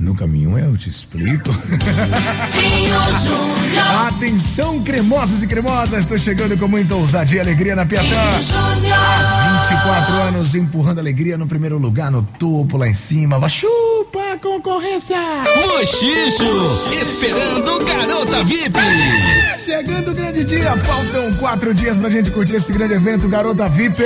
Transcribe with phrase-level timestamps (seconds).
[0.00, 1.50] No caminho eu te explico.
[4.08, 8.08] Atenção, cremosos e cremosas, estou chegando com muita ousadia e alegria na Piatã.
[8.08, 8.96] Júnior.
[9.60, 13.38] 24 anos empurrando alegria no primeiro lugar, no topo, lá em cima.
[13.38, 15.18] Vai, Chupa, concorrência!
[15.44, 16.46] Bochicho,
[17.02, 18.78] esperando Garota VIP.
[19.58, 24.02] Chegando o grande dia, faltam quatro dias pra gente curtir esse grande evento, Garota VIP.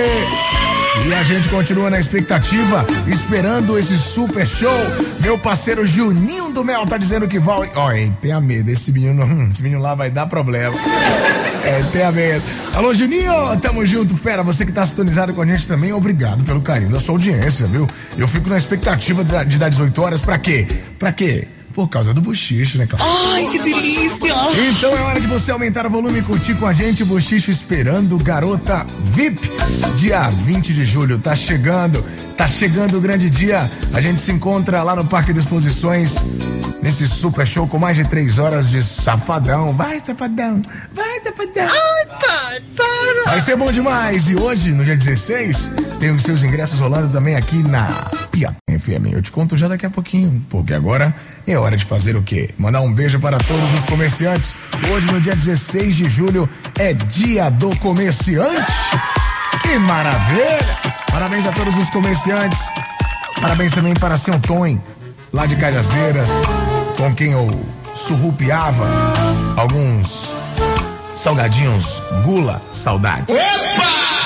[1.02, 4.72] E a gente continua na expectativa, esperando esse super show.
[5.20, 7.70] Meu parceiro Juninho do Mel tá dizendo que vai.
[7.74, 7.90] Ó,
[8.20, 10.74] tenha medo, esse menino, hum, esse menino lá vai dar problema.
[11.64, 12.42] É, tenha medo.
[12.74, 14.42] Alô, Juninho, tamo junto, fera.
[14.42, 17.86] Você que tá sintonizado com a gente também, obrigado pelo carinho da sua audiência, viu?
[18.16, 20.66] Eu fico na expectativa de dar 18 horas pra quê?
[20.98, 21.48] Pra quê?
[21.74, 23.02] Por causa do bochicho, né, cara?
[23.02, 24.32] Ai, que delícia.
[24.70, 27.50] Então é hora de você aumentar o volume e curtir com a gente o Bochicho
[27.50, 29.50] esperando Garota VIP.
[29.96, 32.00] Dia 20 de julho, tá chegando,
[32.36, 33.68] tá chegando o grande dia.
[33.92, 36.16] A gente se encontra lá no Parque de Exposições,
[36.80, 39.72] nesse super show com mais de três horas de safadão.
[39.72, 40.62] Vai, safadão,
[40.94, 41.66] vai, safadão.
[41.68, 43.30] Ai, pai, para.
[43.32, 44.30] Vai ser bom demais.
[44.30, 47.88] E hoje, no dia 16, tem os seus ingressos rolando também aqui na
[48.30, 49.12] Piatã FM.
[49.12, 51.14] Eu te conto já daqui a pouquinho, porque agora
[51.46, 52.50] é hora de fazer o quê?
[52.58, 54.54] Mandar um beijo para todos os comerciantes.
[54.92, 58.72] Hoje, no dia 16 de julho, é dia do comerciante.
[59.62, 60.76] Que maravilha!
[61.10, 62.68] Parabéns a todos os comerciantes.
[63.40, 64.78] Parabéns também para seu Tom,
[65.32, 66.30] lá de Cajazeiras,
[66.96, 68.88] com quem eu surrupiava
[69.56, 70.43] alguns
[71.16, 73.34] salgadinhos gula saudades.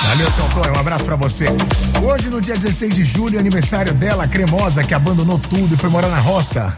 [0.03, 1.45] Valeu, seu Antônio, um abraço pra você.
[2.01, 5.89] Hoje, no dia 16 de julho, é aniversário dela, cremosa, que abandonou tudo e foi
[5.89, 6.75] morar na roça.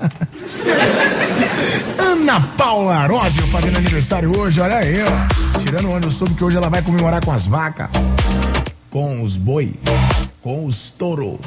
[1.98, 5.58] Ana Paula Arósio fazendo aniversário hoje, olha aí, ó.
[5.60, 7.88] Tirando onde eu soube que hoje ela vai comemorar com as vacas,
[8.90, 9.74] com os boi,
[10.40, 11.38] com os touro,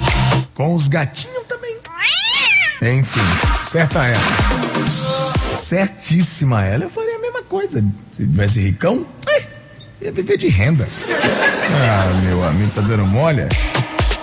[0.53, 1.68] com os gatinhos também.
[2.81, 3.19] Enfim,
[3.63, 4.22] certa ela.
[5.52, 6.84] Certíssima ela.
[6.84, 7.06] Eu mesma
[7.47, 7.84] coisa.
[8.12, 9.44] Se tivesse ricão, eh,
[10.02, 10.88] ia viver de renda.
[11.69, 13.47] Ah, meu amigo, tá dando mole?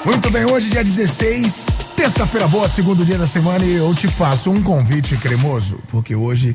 [0.04, 4.50] Muito bem, hoje, dia 16, terça-feira boa, segundo dia da semana, e eu te faço
[4.50, 6.54] um convite cremoso, porque hoje,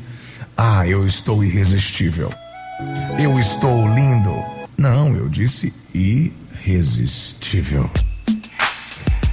[0.56, 2.30] ah, eu estou irresistível.
[3.18, 4.32] Eu estou lindo.
[4.78, 7.90] Não, eu disse irresistível.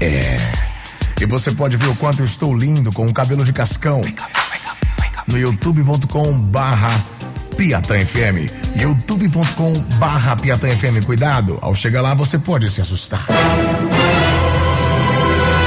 [0.01, 0.37] É.
[1.21, 4.01] E você pode ver o quanto eu estou lindo com o cabelo de cascão.
[5.27, 6.89] No youtube.com barra
[7.57, 8.51] Piatã FM.
[8.79, 11.05] youtube.com barra Piatã FM.
[11.05, 13.25] Cuidado, ao chegar lá você pode se assustar.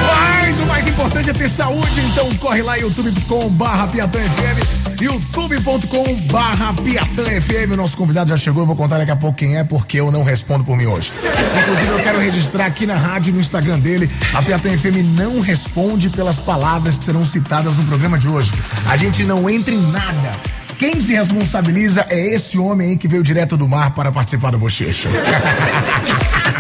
[0.07, 6.15] Mas o mais importante é ter saúde, então corre lá youtube.com barra Piatã FM, youtube.com
[6.31, 7.77] barra FM.
[7.77, 10.23] Nosso convidado já chegou, eu vou contar daqui a pouco quem é, porque eu não
[10.23, 11.13] respondo por mim hoje.
[11.63, 15.41] Inclusive eu quero registrar aqui na rádio e no Instagram dele, a Piatã FM não
[15.41, 18.53] responde pelas palavras que serão citadas no programa de hoje.
[18.89, 20.33] A gente não entra em nada.
[20.79, 24.59] Quem se responsabiliza é esse homem aí que veio direto do mar para participar do
[24.59, 25.09] bochecho.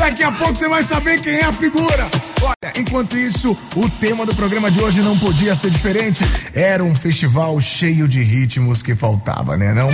[0.00, 2.08] Daqui a pouco você vai saber quem é a figura.
[2.40, 6.24] Olha, enquanto isso, o tema do programa de hoje não podia ser diferente.
[6.54, 9.90] Era um festival cheio de ritmos que faltava, né não?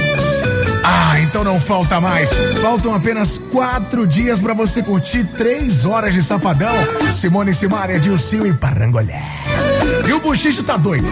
[0.85, 2.31] Ah, então não falta mais.
[2.63, 6.77] Faltam apenas quatro dias pra você curtir três horas de Safadão.
[7.11, 9.21] Simone Simaria, Dilcinho e Parangolé.
[10.09, 11.09] E o Buchicho tá doido.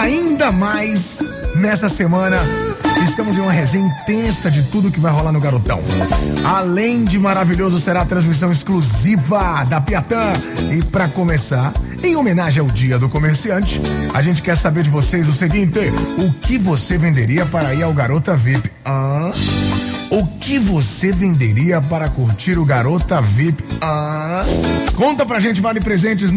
[0.00, 1.22] Ainda mais
[1.60, 2.38] nessa semana.
[3.04, 5.80] Estamos em uma resenha intensa de tudo que vai rolar no Garotão.
[6.44, 10.32] Além de maravilhoso, será a transmissão exclusiva da Piatã.
[10.70, 11.72] E pra começar,
[12.02, 13.80] em homenagem ao Dia do Comerciante,
[14.14, 15.78] a gente quer saber de vocês o seguinte:
[16.18, 18.70] o que você venderia para ir ao Garota VIP?
[18.84, 19.30] Hã?
[20.10, 23.62] O que você venderia para curtir o Garota VIP?
[23.82, 24.42] Hã?
[24.96, 26.32] Conta pra gente, vale presentes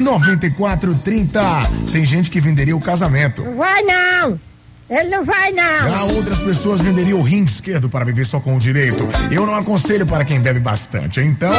[0.00, 1.92] 988899430.
[1.92, 3.44] Tem gente que venderia o casamento.
[3.44, 4.40] Não vai não!
[4.88, 5.88] Ele não vai não!
[5.88, 9.08] Já outras pessoas venderiam o rim esquerdo para viver só com o direito.
[9.30, 11.22] Eu não aconselho para quem bebe bastante.
[11.22, 11.50] Então,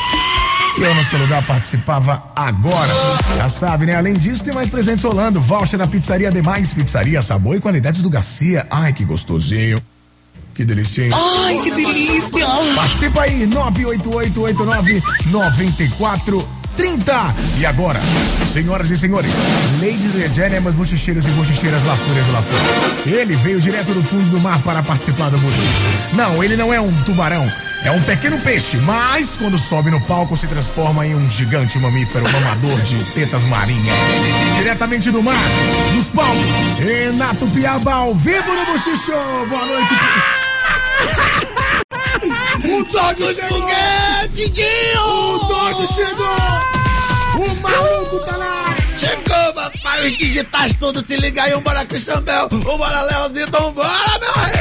[0.79, 2.93] Eu, no seu lugar, participava agora.
[3.37, 3.97] Já sabe, né?
[3.97, 5.41] Além disso, tem mais presentes rolando.
[5.41, 6.73] Voucher na Pizzaria Demais.
[6.73, 8.67] Pizzaria, sabor e qualidades do Garcia.
[8.71, 9.79] Ai, que gostosinho.
[10.55, 11.11] Que delícia, hein?
[11.15, 12.47] Ai, que delícia!
[12.75, 13.47] Participa aí,
[16.77, 17.35] 988899430.
[17.59, 18.01] E agora,
[18.47, 19.33] senhoras e senhores,
[19.81, 23.07] ladies and gentlemen, bochecheiros e bochecheiras, lafúrias e lafúrias.
[23.07, 26.15] Ele veio direto do fundo do mar para participar do bochicho.
[26.15, 27.51] Não, ele não é um tubarão.
[27.83, 32.31] É um pequeno peixe, mas quando sobe no palco se transforma em um gigante mamífero
[32.31, 33.97] mamador de tetas marinhas.
[34.59, 35.35] Diretamente do mar,
[35.95, 39.13] dos palcos, Renato Piaba ao vivo no Bochicho.
[39.49, 39.95] Boa noite.
[42.81, 43.59] O Todd chegou!
[45.05, 46.27] O Todd chegou!
[47.37, 48.75] O maluco tá lá!
[48.99, 53.63] Chegou, papai, os digitais todos se ligam aí, um bora Christian Bell, um bora Leozito,
[53.63, 54.60] um bora, meu rei,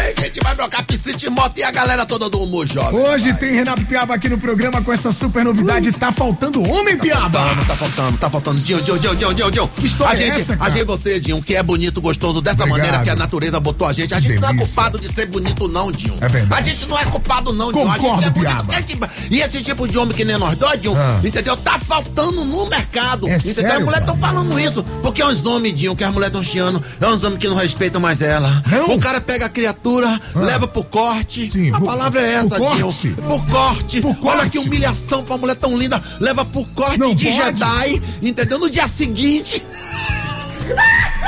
[0.67, 2.99] que a gente vai trocar piscite moto e a galera toda do humor jovem.
[2.99, 5.91] Hoje tem Renato Piaba aqui no programa com essa super novidade.
[5.91, 7.39] Tá faltando homem, Piaba!
[7.39, 8.59] Faltando, tá faltando, tá faltando.
[8.61, 9.67] Dinho, Dinho, Dinho, Dinho, Dinho, Dinho.
[9.67, 10.71] Que história a é gente, essa, cara?
[10.71, 12.77] A gente, você, Dinho, que é bonito, gostoso, dessa Obrigado.
[12.77, 14.13] maneira que a natureza botou a gente.
[14.13, 14.75] A gente não é delícia.
[14.75, 16.15] culpado de ser bonito, não, Dinho.
[16.21, 16.69] É verdade.
[16.69, 17.87] A gente não é culpado, não, Dinho.
[17.87, 18.65] A gente Concordo, é bonito.
[18.65, 18.75] Piaba.
[18.75, 21.19] É E esse tipo de homem que nem nós dois, Dinho, Ah.
[21.23, 21.55] entendeu?
[21.57, 23.27] Tá faltando no mercado.
[23.27, 23.53] É entendeu?
[23.53, 24.83] sério, As mulheres estão falando isso.
[25.01, 26.83] Porque é uns homens, Dinho, que as mulheres estão chiando.
[26.99, 28.61] É uns homens que não respeitam mais ela.
[28.67, 28.95] Não?
[28.95, 31.47] O cara pega a criatura, leva pro corte.
[31.47, 33.09] Sim, a palavra é essa, corte?
[33.09, 34.01] Pro corte.
[34.01, 34.49] Pro Olha corte?
[34.51, 36.01] que humilhação pra mulher tão linda.
[36.19, 37.35] Leva pro corte Não de pode?
[37.37, 38.57] Jedi, entendeu?
[38.57, 39.61] No dia seguinte.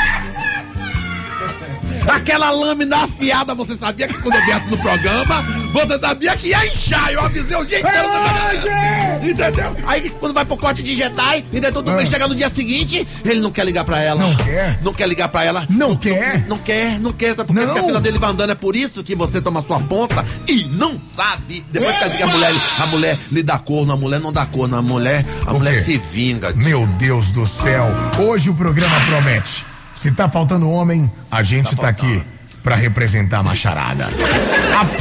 [2.08, 6.66] Aquela lâmina afiada, você sabia que quando eu viesse no programa, você sabia que ia
[6.68, 7.12] inchar.
[7.12, 8.08] Eu avisei o dia inteiro.
[8.68, 9.20] É!
[9.24, 9.76] Entendeu?
[9.88, 11.72] Aí quando vai pro corte de Jedi, entendeu?
[11.72, 12.06] Tudo bem, Ah.
[12.06, 14.20] chega no dia seguinte, ele não quer ligar pra ela.
[14.22, 14.80] Não quer?
[14.84, 15.66] Não quer ligar pra ela.
[15.70, 16.46] Não quer?
[16.48, 17.54] Não quer, não quer, sabe por?
[17.56, 17.66] Não.
[17.66, 20.66] Porque a fila dele vai andando, é por isso que você toma sua ponta e
[20.74, 21.64] não sabe.
[21.72, 24.82] Depois que a mulher, a mulher lhe dá corno, a mulher não dá corno, a
[24.82, 25.82] mulher, a O mulher quê?
[25.84, 26.52] se vinga.
[26.54, 27.88] Meu Deus do céu.
[28.20, 29.66] Hoje o programa promete.
[29.94, 32.24] Se tá faltando homem, a gente tá, aqui
[32.64, 34.08] pra representar a macharada.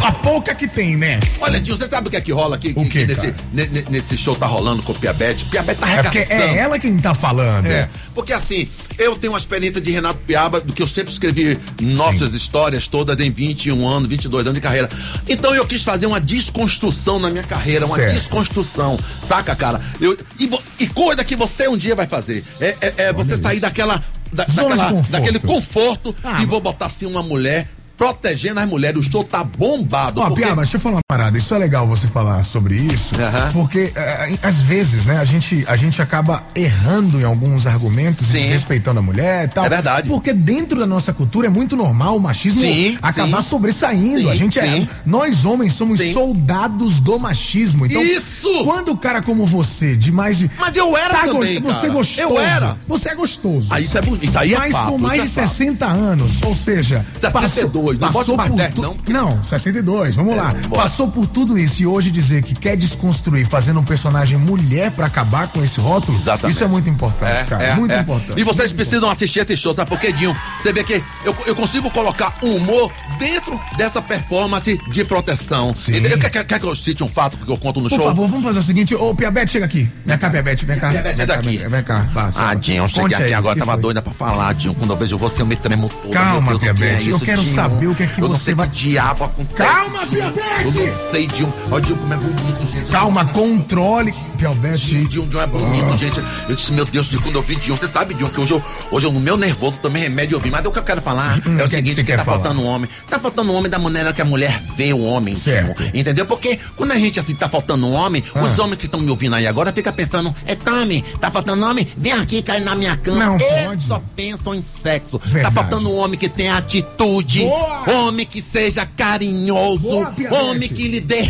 [0.02, 1.20] A, a pouca que tem, né?
[1.40, 2.72] Olha, Dinho, você sabe o que é que rola aqui?
[2.76, 3.34] O quê, nesse, cara?
[3.52, 5.44] ne- ne- nesse show tá rolando com o Piabete?
[5.44, 6.42] Piabete tá É arregaçando.
[6.42, 7.66] é ela quem tá falando.
[7.66, 8.66] É, porque assim,
[8.98, 13.19] eu tenho uma experiência de Renato Piaba, do que eu sempre escrevi nossas histórias todas
[13.20, 14.88] em 21 anos, 22 anos de carreira.
[15.28, 18.14] Então eu quis fazer uma desconstrução na minha carreira, uma Certo.
[18.14, 19.81] desconstrução, saca, cara?
[20.00, 20.50] Eu, e,
[20.81, 22.43] e coisa que você um dia vai fazer.
[22.60, 23.62] É, é- é você sair isso.
[23.62, 24.02] daquela.
[24.32, 25.11] Da- daquela- conforto.
[25.12, 28.99] daquele conforto Ah, e vou botar assim uma mulher protegendo as mulheres.
[28.99, 30.21] O show tá bombado.
[30.21, 31.36] Ó, porque- Piaba, deixa eu falar parada.
[31.36, 33.50] Isso é legal você falar sobre isso, Aham.
[33.52, 38.32] porque é, às vezes, né, a gente, a gente acaba errando em alguns argumentos, e
[38.32, 38.38] Sim.
[38.38, 39.64] desrespeitando a mulher e tal.
[39.64, 40.08] É verdade.
[40.08, 43.48] Porque dentro da nossa cultura é muito normal o machismo Sim, acabar sim.
[43.48, 44.30] sobressaindo.
[44.30, 47.86] A gente é, nós homens somos soldados do machismo.
[47.86, 48.46] Então, Isso!
[48.64, 51.78] quando o cara como você, de mais de Mas eu era tá go- também, você
[51.78, 51.92] é cara.
[51.92, 52.20] gostoso.
[52.28, 52.76] Eu era.
[52.86, 53.68] Você é gostoso.
[53.70, 54.00] Ah, isso é.
[54.22, 55.54] Isso aí é Mas papo, com mais de isso é papo.
[55.56, 58.96] 60 anos, ou seja, 62, não passou bote mais por 10 tu- não,
[59.34, 60.52] Não, 62, vamos lá.
[60.68, 60.82] bora.
[61.00, 65.06] Passou por tudo isso e hoje dizer que quer desconstruir fazendo um personagem mulher pra
[65.06, 66.55] acabar com esse rótulo, Exatamente.
[66.55, 67.75] isso é muito importante, cara.
[67.75, 68.00] muito é.
[68.00, 68.38] importante.
[68.38, 70.37] E vocês muito precisam assistir esse show, sabe por quê, Dinho?
[70.62, 75.75] Você vê que eu, eu consigo colocar um humor dentro dessa performance de proteção.
[75.75, 76.02] Sim.
[76.02, 78.05] Quer, quer- quer que eu cite um fato que eu conto no Por show?
[78.05, 78.94] favor, vamos fazer o seguinte.
[78.94, 79.88] Ô, Piabete, chega aqui.
[80.05, 80.91] Vem cá, Piabete, vem cá.
[80.91, 81.56] Piabete, vem é cá, daqui.
[81.56, 82.08] Vem, vem cá.
[82.12, 83.81] Vá, Ah, Dinho, eu cheguei aqui aí, agora, tava foi?
[83.81, 84.75] doida pra falar, Dinho.
[84.75, 86.13] Quando eu vejo você, eu me tremo todo.
[86.13, 89.31] Calma, que é Piabete, eu quero saber o que é que você sei vai- diabo.
[89.56, 90.06] Calma.
[90.06, 90.90] Piabete!
[90.91, 91.55] Eu não sei, Dinho.
[91.70, 92.91] Olha, Dinho, como é bonito, gente.
[92.91, 94.13] Calma, controle.
[94.37, 94.87] Piabete.
[94.87, 96.23] Dinho, Dinho, Dinho é bonito, gente.
[96.49, 98.63] Eu disse, meu Deus, de quando eu vi Dinho, você sabe, Dinho, que hoje eu,
[98.91, 100.51] hoje eu no meu nervoso tomei remédio eu vi.
[100.51, 102.17] Mas o que eu quero falar Hum, é o que é que seguinte, que, quer
[102.19, 102.39] tá falar?
[102.41, 102.89] faltando um homem.
[103.09, 105.82] Tá faltando um homem da maneira que a mulher vê o homem, Certo.
[105.82, 105.91] Dinho.
[106.01, 106.27] Entendeu?
[106.27, 108.43] Porque quando a gente assim tá faltando um homem, Ah.
[108.43, 111.87] os homens que estão me ouvindo aí agora ficam pensando, é Tami, tá faltando homem?
[111.97, 113.25] Vem aqui, cai na minha cama.
[113.27, 113.82] Não Eles pode.
[113.82, 115.19] só pensam em sexo.
[115.19, 115.55] Tá Verdade.
[115.55, 117.91] faltando um homem que tenha atitude, Boa.
[118.06, 120.13] homem que seja carinhoso, Boa,
[120.44, 121.22] homem que lhe dê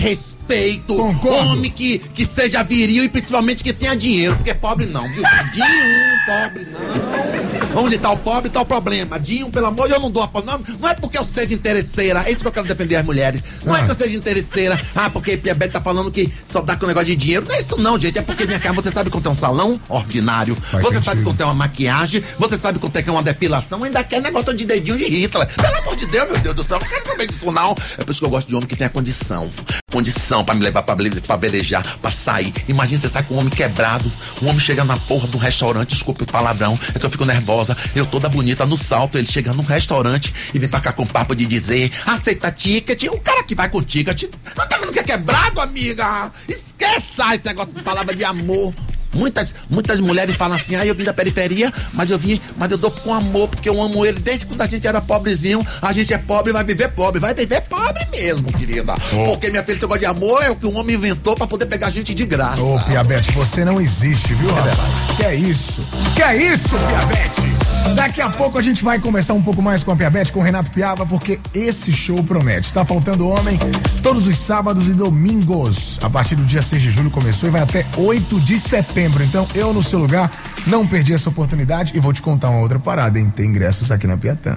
[0.54, 1.48] respeito, Concordo.
[1.50, 5.22] homem que, que seja viril e principalmente que tenha dinheiro, porque pobre não, viu?
[5.52, 7.82] Dinho, pobre não.
[7.82, 9.18] Onde tá o pobre, tá o problema.
[9.18, 12.30] Dinho, pelo amor, eu não dou a não, não é porque eu seja interesseira, é
[12.32, 13.42] isso que eu quero defender as mulheres.
[13.64, 13.84] Não é Ah.
[13.84, 17.16] que eu seja interesseira, ah, porque Piabete tá falando que só dá com negócio de
[17.16, 17.46] dinheiro.
[17.48, 19.80] Não é isso não, gente, é porque minha casa, você sabe quanto é um salão
[19.88, 21.04] ordinário, Faz você sentido.
[21.04, 24.20] sabe quanto é uma maquiagem, você sabe quanto é que é uma depilação, ainda quer
[24.20, 25.46] negócio de dedinho de Hitler.
[25.54, 27.74] Pelo amor de Deus, meu Deus do céu, não quero saber disso não.
[27.98, 29.50] É por isso que eu gosto de homem que tenha condição.
[29.90, 30.94] Condição pra me levar pra
[31.36, 32.52] velejar, pra sair.
[32.68, 34.10] Imagina você sai com um homem quebrado,
[34.42, 37.76] um homem chega na porra um restaurante, desculpe o palavrão, é que eu fico nervosa,
[37.94, 41.34] eu toda bonita no salto, ele chega num restaurante e vem pra cá com papo
[41.34, 44.24] de dizer, aceita ticket, o cara que vai ticket,
[44.56, 46.32] não tá vendo que é quebrado, amiga?
[46.48, 48.74] Esqueça esse negócio de palavra de amor.
[49.12, 52.78] Muitas, muitas mulheres falam assim, ah, eu vim da periferia, mas eu vim, mas eu
[52.78, 56.12] dou com amor, porque eu amo ele desde quando a gente era pobrezinho, a gente
[56.14, 58.94] é pobre, vai viver pobre, vai viver pobre mesmo, querida.
[59.26, 61.66] Porque minha filha, esse negócio de amor é o que um homem inventou pra poder
[61.66, 62.62] pegar gente de graça.
[62.62, 65.16] Ô, Piabete, você não existe, viu, rapaz?
[65.16, 65.82] Que é isso?
[66.14, 67.69] Que é isso, Piabete?
[67.94, 70.42] Daqui a pouco a gente vai conversar um pouco mais com a Piabete, com o
[70.42, 72.72] Renato Piaba, porque esse show promete.
[72.72, 73.58] Tá faltando homem
[74.02, 75.98] todos os sábados e domingos.
[76.02, 79.22] A partir do dia 6 de julho começou e vai até 8 de setembro.
[79.24, 80.30] Então, eu no seu lugar
[80.66, 83.32] não perdi essa oportunidade e vou te contar uma outra parada, hein?
[83.34, 84.56] Tem ingressos aqui na Piatã.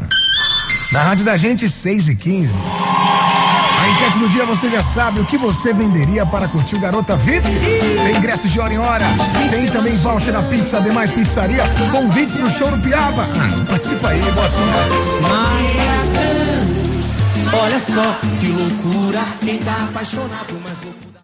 [0.92, 2.60] Na rádio da gente, 6 e 15.
[3.84, 7.18] A enquete do dia você já sabe o que você venderia para curtir o Garota
[7.18, 7.46] VIP.
[7.46, 9.06] Tem ingressos de hora em hora.
[9.50, 11.64] Tem também voucher da Pizza Demais Pizzaria.
[11.92, 13.28] Convite pro show no Piaba.
[13.36, 14.74] Ah, participa aí, boa sorte.
[17.54, 21.20] Olha só que loucura, quem tá apaixonado, mas loucura.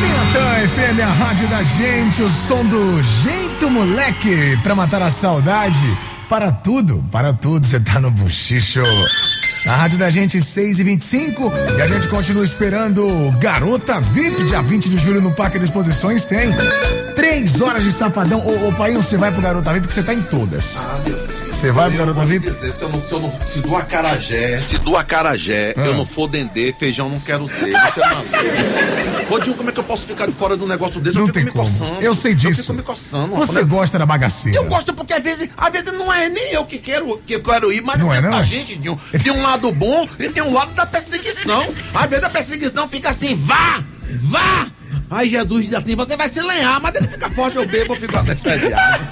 [0.00, 5.98] Piatã FM, a rádio da gente, o som do jeito moleque pra matar a saudade.
[6.30, 8.82] Para tudo, para tudo, você tá no buchicho.
[9.68, 14.62] A rádio da gente 6 e 25 e a gente continua esperando Garota VIP, dia
[14.62, 16.24] 20 de julho no Parque de Exposições.
[16.24, 16.50] Tem
[17.16, 18.38] três horas de safadão.
[18.46, 20.84] Ô, ô Painho, você vai pro Garota VIP porque você tá em todas.
[21.52, 22.50] Você vai pro Garota VIP?
[22.50, 25.80] Dizer, se, eu não, se, eu não, se do acarajé, se do acarajé Ah.
[25.86, 27.70] eu não for dendê, feijão não quero ser.
[27.72, 29.34] Você é maluco.
[29.34, 31.16] Ô, Dinho, como é que eu posso ficar de fora de um negócio desse?
[31.16, 31.64] Não eu fico tem me como.
[31.68, 32.00] coçando.
[32.00, 32.60] Eu sei Eu disso.
[32.62, 33.34] fico me coçando.
[33.34, 34.58] Você gosta da bagaceira.
[34.58, 37.42] Eu gosto porque às vezes, às vezes não é nem eu que quero, que eu
[37.42, 38.36] quero ir, mas Não é, é não?
[38.38, 39.00] a gente, Dinho.
[39.22, 41.62] Tem lado bom e tem um lado da perseguição.
[41.94, 43.82] Às vezes a perseguição fica assim, vá,
[44.22, 44.70] vá.
[45.10, 48.00] Aí Jesus diz assim, você vai se lenhar, mas ele fica forte, eu bebo, eu
[48.00, 49.06] fico anestesiado.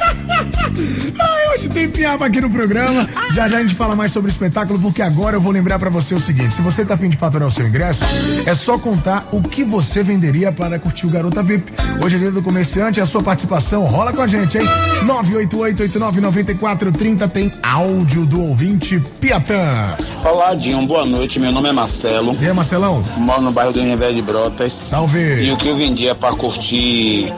[1.54, 3.08] Hoje tem piaba aqui no programa.
[3.32, 5.88] Já já a gente fala mais sobre o espetáculo, porque agora eu vou lembrar pra
[5.88, 8.04] você o seguinte: se você tá afim de faturar o seu ingresso,
[8.44, 11.73] é só contar o que você venderia para curtir o Garota VIP.
[12.04, 14.64] Hoje é dia do comerciante, a sua participação rola com a gente, hein?
[15.04, 19.54] 988-89-9430 tem áudio do ouvinte Piatã.
[20.25, 21.38] Olá, Dinho, boa noite.
[21.38, 22.37] Meu nome é Marcelo.
[22.40, 23.00] E aí, Marcelão?
[23.16, 24.73] Moro no bairro do Universo de Brotas.
[24.73, 25.52] E Salve!
[25.52, 27.32] o que eu vendia pra curtir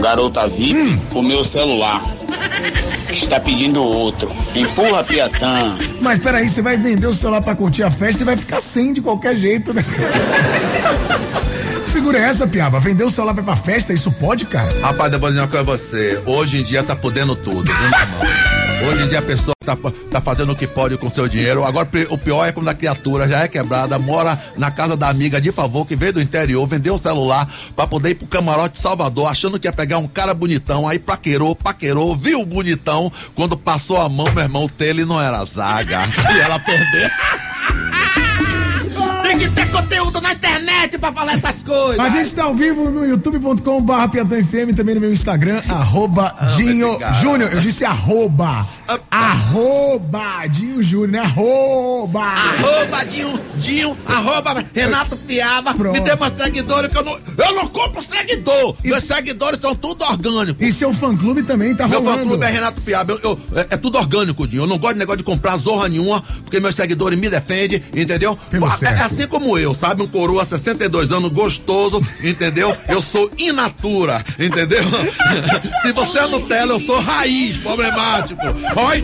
[0.00, 0.98] Garota VIP?
[1.14, 2.02] O meu celular.
[3.12, 4.34] Que está pedindo outro.
[4.54, 5.76] Empurra, Piatã.
[6.00, 8.94] Mas peraí, você vai vender o celular pra curtir a festa e vai ficar sem
[8.94, 9.82] de qualquer jeito, né?
[9.82, 12.80] Que Figura é essa, Piaba?
[12.80, 14.72] Vender o celular pra pra festa, isso pode, cara?
[14.80, 18.51] Rapaz, depois de uma coisa você, hoje em dia tá podendo tudo, viu, meu irmão?
[18.84, 19.76] Hoje em dia a pessoa tá,
[20.10, 21.64] tá fazendo o que pode com seu dinheiro.
[21.64, 25.40] Agora o pior é quando a criatura já é quebrada, mora na casa da amiga
[25.40, 29.28] de favor que veio do interior, vendeu o celular pra poder ir pro camarote Salvador,
[29.28, 33.98] achando que ia pegar um cara bonitão, aí paquerou, paquerou, viu o bonitão, quando passou
[33.98, 36.00] a mão, meu irmão, o tele não era zaga.
[36.32, 37.10] E ela perdeu.
[39.32, 41.98] Tem que ter conteúdo na internet pra falar essas coisas.
[41.98, 46.98] A gente tá ao vivo no youtube.com barra FM, também no meu Instagram, arroba Dinho.
[47.22, 47.50] Júnior.
[47.50, 48.68] Eu disse arroba.
[49.10, 51.18] Arroba Dinho Júnior, né?
[51.20, 52.20] Arroba.
[52.22, 55.72] Arroba Dinho, Dinho, arroba Renato Piaba.
[55.72, 55.94] Pronto.
[55.94, 57.18] Me dê mais seguidores que eu não.
[57.38, 58.76] Eu não compro seguidor.
[58.84, 60.66] Meus seguidores são tudo orgânicos.
[60.66, 62.28] E seu fã clube também tá Meu fã rolando.
[62.28, 63.12] clube é Renato Piaba.
[63.12, 64.64] Eu- eu- é, é tudo orgânico, Dinho.
[64.64, 68.38] Eu não gosto de negócio de comprar zorra nenhuma, porque meus seguidores me defendem, entendeu?
[68.52, 70.02] É- é assim como eu, sabe?
[70.02, 72.76] Um coroa, 62 anos, gostoso, entendeu?
[72.86, 74.84] Eu sou in natura, entendeu?
[75.80, 78.40] Se você é Nutella, eu sou raiz, problemático.
[78.76, 79.02] Oi,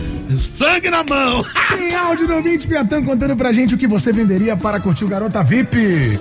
[0.55, 1.43] sangue na mão.
[1.75, 5.07] Tem áudio do ouvinte Piatã contando pra gente o que você venderia para curtir o
[5.07, 6.19] Garota VIP.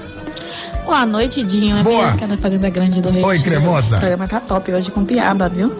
[0.86, 1.76] Boa noite, Dinho.
[1.76, 2.06] É Boa.
[2.06, 3.26] Bianca da Fazenda Grande do Retiro.
[3.28, 3.96] Oi, cremosa.
[3.96, 5.70] O programa tá top hoje com piaba, viu?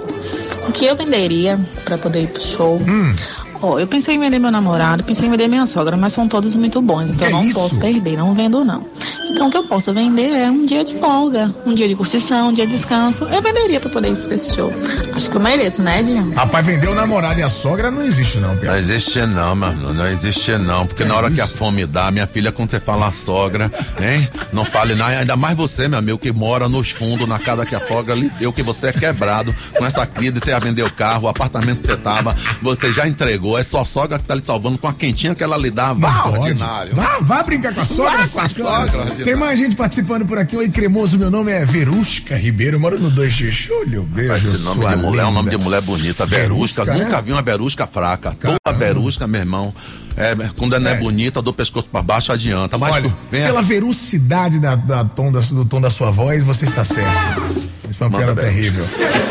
[0.69, 2.77] O que eu venderia pra poder ir pro show?
[2.77, 3.15] Hum.
[3.61, 6.55] Ó, eu pensei em vender meu namorado, pensei em vender minha sogra, mas são todos
[6.55, 7.55] muito bons, então Que eu não isso?
[7.59, 8.85] posso perder, não vendo não.
[9.31, 12.49] Então o que eu posso vender é um dia de folga, um dia de curtição,
[12.49, 13.25] um dia de descanso.
[13.25, 14.73] Eu venderia pra poder ir pra esse show.
[15.15, 16.33] Acho que eu mereço, né, Dinho?
[16.35, 18.79] Rapaz, vender o namorado e a sogra não existe, não, Não Piatã.
[18.79, 19.93] existe não, mano.
[19.93, 20.87] Não existe não.
[20.87, 21.55] Porque É na hora que a isso?
[21.55, 23.71] fome dá, minha filha, quando você fala sogra,
[24.01, 24.29] hein?
[24.53, 25.19] Não fale nada.
[25.19, 28.29] Ainda mais você, meu amigo, que mora nos fundos, na casa que a sogra lhe
[28.39, 31.81] deu, que você é quebrado com essa crise, você ia vender o carro, o apartamento
[31.83, 33.59] que você tava, você já entregou.
[33.59, 35.93] É só a sogra que tá lhe salvando com a quentinha que ela lhe dá.
[35.93, 36.95] Vá, Não ordinário.
[36.95, 39.18] Vá, vá brincar com a sogra, Vá com a sogra.
[39.25, 40.57] Tem mais gente participando por aqui.
[40.57, 41.19] Oi, cremoso.
[41.19, 42.77] Meu nome é Verusca Ribeiro.
[42.77, 44.03] Eu moro no 2 de julho.
[44.05, 45.59] Beijo, Esse nome de mulher é um nome linda.
[45.59, 46.27] de mulher bonita.
[46.27, 47.23] Verusca, Verusca, nunca né?
[47.25, 48.35] vi uma verusca fraca.
[48.39, 48.59] Caramba.
[48.65, 49.75] Toda verusca, meu irmão.
[50.17, 50.97] É, quando não é, É.
[50.97, 52.77] bonita, do pescoço pra baixo adianta.
[52.77, 56.83] Mas Olha, pela velocidade da, da tom da- do tom da sua voz, você está
[56.83, 57.69] certo.
[57.89, 58.85] Isso foi uma Manda piada terrível.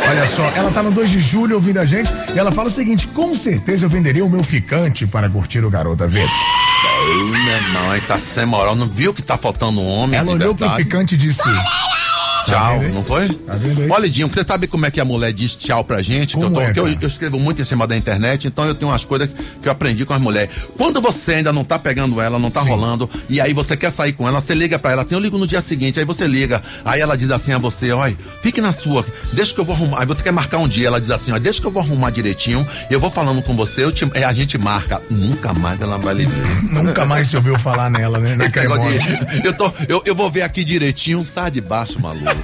[0.09, 2.71] Olha só, ela tá no 2 de julho ouvindo a gente e ela fala o
[2.71, 6.31] seguinte: com certeza eu venderia o meu ficante para curtir o Garota Verde.
[7.07, 8.75] Ei, meu irmão, aí tá sem moral.
[8.75, 10.19] Não viu que tá faltando um homem?
[10.19, 11.47] Ela olhou pro ficante e disse:
[12.51, 12.91] Tchau, aí?
[12.91, 13.27] não foi?
[13.29, 13.53] Tá?
[13.89, 16.35] Olha, Dinho, você sabe como é que a mulher diz tchau pra gente?
[16.37, 18.91] Que eu, tô- é, eu- eu escrevo muito em cima da internet, então eu tenho
[18.91, 19.29] umas coisas
[19.61, 20.49] que eu aprendi com as mulheres.
[20.77, 22.69] Quando você ainda não tá pegando ela, não tá Sim.
[22.69, 25.37] rolando, e aí você quer sair com ela, você liga pra ela assim, eu ligo
[25.37, 28.71] no dia seguinte, aí você liga, aí ela diz assim a você, olha, fique na
[28.73, 31.31] sua, deixa que eu vou arrumar, aí você quer marcar um dia, ela diz assim,
[31.31, 34.23] ó, deixa que eu vou arrumar direitinho, eu vou falando com você, eu te- é,
[34.23, 36.27] a gente marca, nunca mais ela vai ver.
[36.87, 38.35] Nunca mais se ouviu falar nela, né?
[38.35, 38.57] Na de-
[39.43, 42.36] eu, tô, eu, eu vou ver aqui direitinho, sai de baixo, maluco.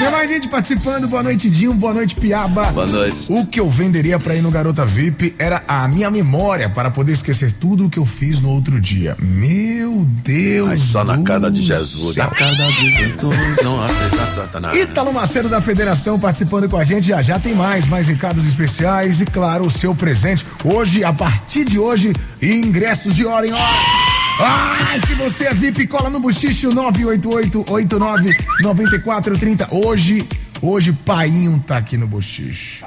[0.00, 1.06] Tem mais gente participando.
[1.06, 1.74] Boa noite, Dinho.
[1.74, 2.64] Boa noite, Piaba.
[2.72, 3.26] Boa noite.
[3.28, 7.12] O que eu venderia pra ir no Garota VIP era a minha memória para poder
[7.12, 9.14] esquecer tudo o que eu fiz no outro dia.
[9.20, 10.70] Meu Deus.
[10.70, 12.14] Ai, só na cara de Jesus.
[12.14, 12.24] céu.
[12.24, 13.36] Na cara de Jesus.
[13.62, 14.74] Não.
[14.74, 17.06] Ítalo Macedo da Federação participando com a gente.
[17.06, 20.46] Já já tem mais, mais recados especiais e, claro, o seu presente.
[20.64, 24.09] Hoje, a partir de hoje, ingressos de hora em hora.
[24.42, 29.68] Ah, se você é VIP, cola no Buchicho 988-89-9430.
[29.70, 30.26] Hoje,
[30.62, 32.84] hoje, Painho tá aqui no Buchicho.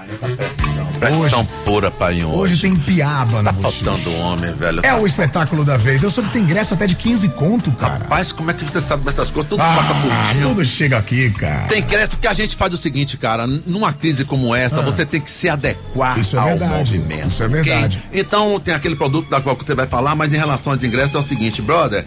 [0.99, 2.23] Pressão pura, pai.
[2.23, 3.83] Hoje tem piaba no Tá Buchicho.
[3.85, 4.79] faltando homem, velho.
[4.79, 6.03] É Tá- o espetáculo da vez.
[6.03, 7.93] Eu soube que tem ingresso até de 15 conto, cara.
[7.95, 9.49] Rapaz, como é que você sabe dessas coisas?
[9.49, 10.41] Tudo Ah, passa por dia.
[10.43, 11.67] tudo chega aqui, cara.
[11.67, 13.45] Tem crédito que a gente faz o seguinte, cara.
[13.47, 14.83] Numa crise como essa, Ah.
[14.83, 17.27] você tem que se adequar Isso é ao verdade, movimento.
[17.27, 18.03] isso é verdade.
[18.13, 21.19] Então, tem aquele produto da qual você vai falar, mas em relação aos ingressos é
[21.19, 22.05] o seguinte, brother.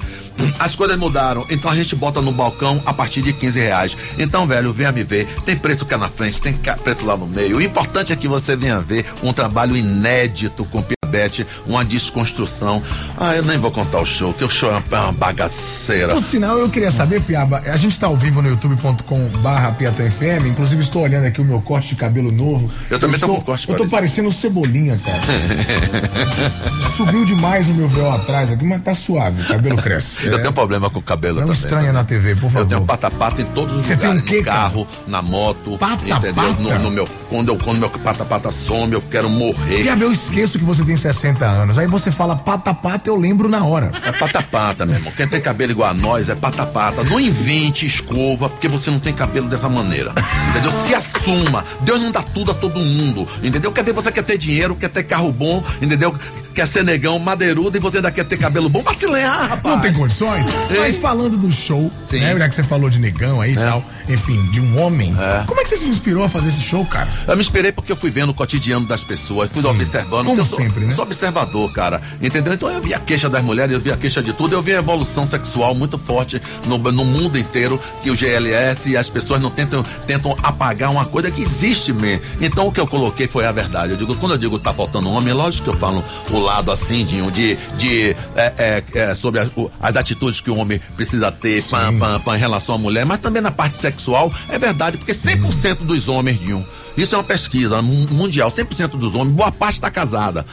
[0.59, 3.97] As coisas mudaram, então a gente bota no balcão a partir de 15 reais.
[4.19, 5.27] Então, velho, venha me ver.
[5.45, 7.57] Tem preço cá na frente, tem preço lá no meio.
[7.57, 10.83] O importante é que você venha ver um trabalho inédito com
[11.17, 12.83] Piabete, uma desconstrução.
[13.19, 16.13] Ah, eu nem vou contar o show, que o show é uma- é uma bagaceira.
[16.15, 20.47] Por sinal, eu queria saber, Piaba, a gente tá ao vivo no youtube.com barra FM,
[20.49, 22.71] inclusive estou olhando aqui o meu corte de cabelo novo.
[22.91, 23.97] Eu também tô estou, com corte Eu tô parecido.
[23.97, 25.21] parecendo cebolinha, cara.
[26.97, 30.27] Subiu demais o meu véu atrás aqui, mas tá suave, o cabelo cresce.
[30.27, 30.39] Eu É.
[30.39, 31.61] tenho problema com o cabelo Não também.
[31.61, 32.69] estranha na TV, por Eu favor.
[32.69, 34.23] tenho pata-pata em todos os Você tem lugares.
[34.23, 35.79] o quê, no carro, na moto.
[35.79, 36.29] Pata-pata?
[36.29, 36.53] entendeu?
[36.79, 39.83] No, no meu, quando, eu, quando meu pata-pata some, eu quero morrer.
[39.83, 41.79] Piaba, eu esqueço que você tem 60 anos.
[41.79, 43.91] Aí você fala pata-pata, eu lembro na hora.
[44.05, 45.13] É pata-pata, meu irmão.
[45.17, 47.05] Quem tem cabelo igual a nós é pata-pata.
[47.05, 50.13] Não invente escova, porque você não tem cabelo dessa maneira.
[50.51, 50.73] Entendeu?
[50.73, 51.65] Se assuma.
[51.83, 53.27] Deus não dá tudo a todo mundo.
[53.43, 53.71] Entendeu?
[53.71, 56.15] Cadê você quer ter dinheiro, quer ter carro bom, entendeu?
[56.57, 58.83] Quer ser negão, madeirudo e você ainda quer ter cabelo bom?
[58.83, 59.75] Vai se lenhar, rapaz.
[59.75, 60.47] Não tem condições?
[60.75, 62.21] Mas falando do show, Sim.
[62.21, 62.35] né?
[62.35, 65.15] Já que você falou de negão aí e tal, enfim, de um homem.
[65.47, 67.11] Como é que você se inspirou a fazer esse show, cara?
[67.29, 69.69] Eu me inspirei porque eu fui vendo o cotidiano das pessoas, fui Sim.
[69.69, 70.25] observando.
[70.25, 70.95] Como eu sou, sempre, né?
[70.95, 72.01] sou observador, cara.
[72.23, 72.55] Entendeu?
[72.55, 74.75] Então eu vi a queixa das mulheres, eu vi a queixa de tudo, eu vi
[74.75, 79.43] a evolução sexual muito forte no, no mundo inteiro, que o GLS e as pessoas
[79.43, 82.25] não tentam, tentam apagar uma coisa que existe mesmo.
[82.41, 83.93] Então o que eu coloquei foi a verdade.
[83.93, 87.05] Eu digo, quando eu digo tá faltando homem, lógico que eu falo o lado assim,
[87.05, 91.63] Dinho, de, de é, é, é, sobre as, as atitudes que o homem precisa ter
[91.65, 95.13] pam, pam, pam, em relação à mulher, mas também na parte sexual, é verdade, porque
[95.13, 98.51] 100% dos homens, Dinho, isso é uma pesquisa mu- mundial.
[98.51, 100.45] 100% dos homens, boa parte está casada.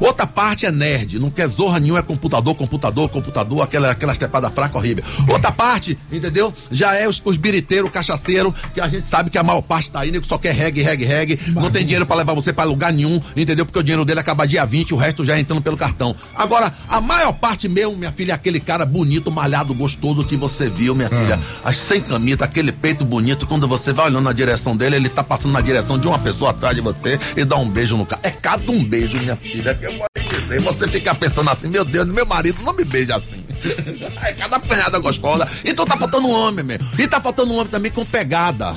[0.00, 4.48] Outra parte é nerd, não quer zorra nenhuma, é computador, computador, computador, aquela, aquela estrepada
[4.48, 5.04] fraca horrível.
[5.28, 6.54] Outra parte, entendeu?
[6.72, 10.00] Já é os, os biriteiros, cachaceiro, que a gente sabe que a maior parte tá
[10.00, 11.38] aí, nego só quer reggae, reggae, reggae.
[11.48, 13.66] Não tem dinheiro para levar você para lugar nenhum, entendeu?
[13.66, 16.16] Porque o dinheiro dele acaba dia 20, o resto já entrando pelo cartão.
[16.34, 20.70] Agora, a maior parte mesmo, minha filha, é aquele cara bonito, malhado, gostoso que você
[20.70, 21.38] viu, minha filha.
[21.62, 25.22] As sem camisa, aquele peito bonito, quando você vai olhando na direção dele, ele tá
[25.22, 28.20] passando na direção de uma pessoa atrás de você e dá um beijo no cara.
[28.24, 30.60] É cada um beijo, minha filha, que eu vou lhe dizer.
[30.60, 33.44] Você fica pensando assim, meu Deus, meu marido não me beija assim.
[34.22, 35.46] É cada apanhada gostosa.
[35.64, 36.86] Então tá faltando um homem mesmo.
[36.98, 38.74] E tá faltando um homem também com pegada.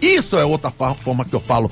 [0.00, 1.70] Isso é outra forma que eu falo.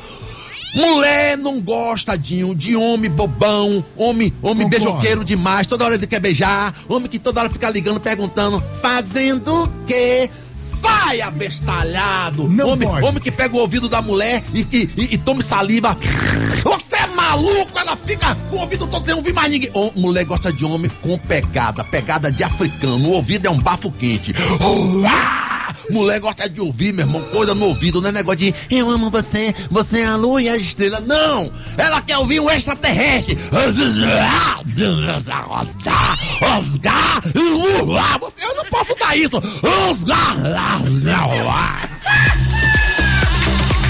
[0.75, 4.69] Mulher não gosta de, de homem bobão, homem, homem Concordo.
[4.71, 9.65] beijoqueiro demais, toda hora ele quer beijar, homem que toda hora fica ligando, perguntando, fazendo
[9.65, 10.31] o quê?
[10.83, 12.49] Sai abestalhado!
[12.49, 13.07] Não homem, pode.
[13.07, 15.97] homem que pega o ouvido da mulher e, e, e, e tome saliva.
[16.65, 17.79] Você é maluco?
[17.79, 19.71] Ela fica com o ouvido todo sem ouvir mais ninguém.
[19.97, 23.09] Mulher gosta de homem com pegada, pegada de africano.
[23.09, 24.35] O ouvido é um bafo quente.
[24.61, 25.62] Uá!
[25.91, 29.11] Mulher gosta de ouvir, meu irmão, coisa no ouvido, não é negócio de eu amo
[29.11, 31.01] você, você é a lua e a estrela.
[31.01, 31.51] Não!
[31.77, 33.39] Ela quer ouvir um extraterrestre.
[38.43, 39.41] Eu não posso dar isso!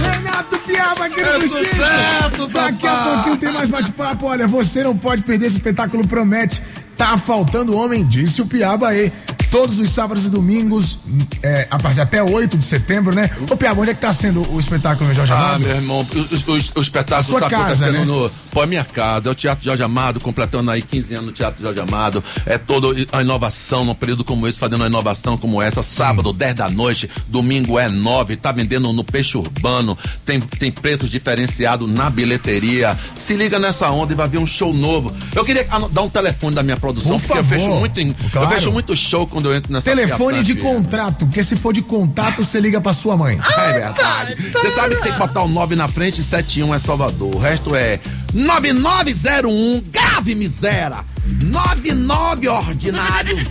[0.02, 1.76] Renato Piaba aqui no Chico.
[1.76, 4.26] certo, Daqui a pouquinho tem mais bate-papo.
[4.26, 6.60] Olha, você não pode perder esse espetáculo promete.
[6.96, 9.12] Tá faltando homem, disse o Piaba aí.
[9.52, 10.98] Todos os sábados e domingos,
[11.42, 13.30] é, a partir até 8 de setembro, né?
[13.50, 15.60] Ô Piaba, onde é que tá sendo o espetáculo no Jorge Ah, Amado?
[15.60, 18.04] meu irmão, o, o- o- espetáculo Sua tá casa, acontecendo né?
[18.06, 18.30] no.
[18.50, 21.62] Pô, é minha casa, é o Teatro Jorge Amado, completando aí 15 anos no Teatro
[21.62, 22.24] Jorge Amado.
[22.46, 25.82] É toda a inovação, num período como esse, fazendo uma inovação como essa.
[25.82, 31.10] Sábado, 10 da noite, domingo é 9, tá vendendo no peixe urbano, tem, tem preços
[31.10, 32.98] diferenciados na bilheteria.
[33.16, 35.14] Se liga nessa onda e vai ver um show novo.
[35.34, 37.58] Eu queria dar um telefone da minha produção, Por porque eu favor.
[37.58, 38.48] fecho muito Claro.
[38.48, 41.82] eu fecho muito show quando eu entro nessa Telefone de contrato, porque se for de
[41.82, 43.40] contato, você liga pra sua mãe.
[43.58, 44.36] É verdade.
[44.52, 47.34] Você sabe que tem que botar o 9 na frente e 71 é Salvador.
[47.34, 47.98] O resto é
[48.32, 51.04] 9901, grave misera.
[51.42, 53.36] 99 ordinário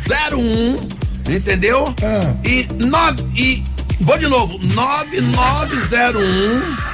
[1.28, 1.94] 01, entendeu?
[2.02, 2.34] Ah.
[2.46, 3.64] E 9 e
[4.00, 6.92] vou de novo, 9901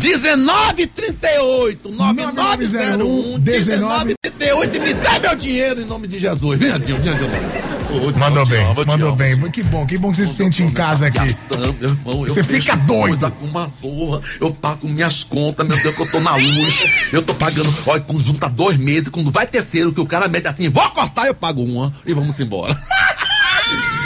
[0.00, 6.58] 1938 9901 1938 e me dá meu dinheiro em nome de Jesus.
[6.58, 7.69] Vem, Adinho, vem, Adinho.
[7.92, 9.50] Ô, Mandou bem, amo, mandou bem.
[9.50, 11.36] Que bom, que bom que você se sente em casa aqui.
[11.80, 11.94] Eu
[12.28, 13.30] Você fica doido.
[13.32, 17.22] com uma zorra, eu pago minhas contas, meu Deus, que eu tô na luz, eu
[17.22, 20.68] tô pagando, olha, quando junta dois meses, quando vai terceiro, que o cara mete assim,
[20.68, 22.78] vou cortar, eu pago uma e vamos embora.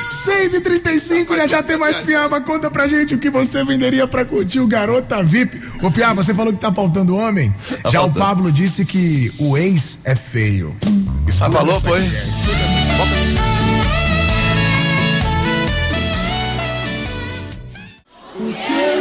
[0.09, 2.41] 6 e 35 já já tem mais Piaba.
[2.41, 5.61] Conta pra gente o que você venderia pra curtir o Garota VIP.
[5.83, 7.51] Ô Piaba, você falou que tá faltando homem?
[7.83, 8.09] Tá já faltando.
[8.09, 10.75] o Pablo disse que o ex é feio.
[11.27, 11.99] Escuta Ah, falou, foi?
[11.99, 13.54] aqui, é, essa.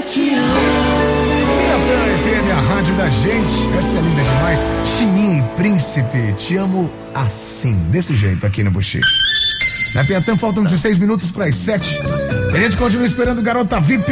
[0.03, 3.77] Piatã FM, a rádio da gente.
[3.77, 4.59] Essa é linda demais.
[4.85, 8.99] Chininha e Príncipe, te amo assim, desse jeito aqui no Buxi.
[9.95, 11.99] Na Piatã faltam 16 minutos para as 7.
[12.53, 14.11] A gente continua esperando Garota VIP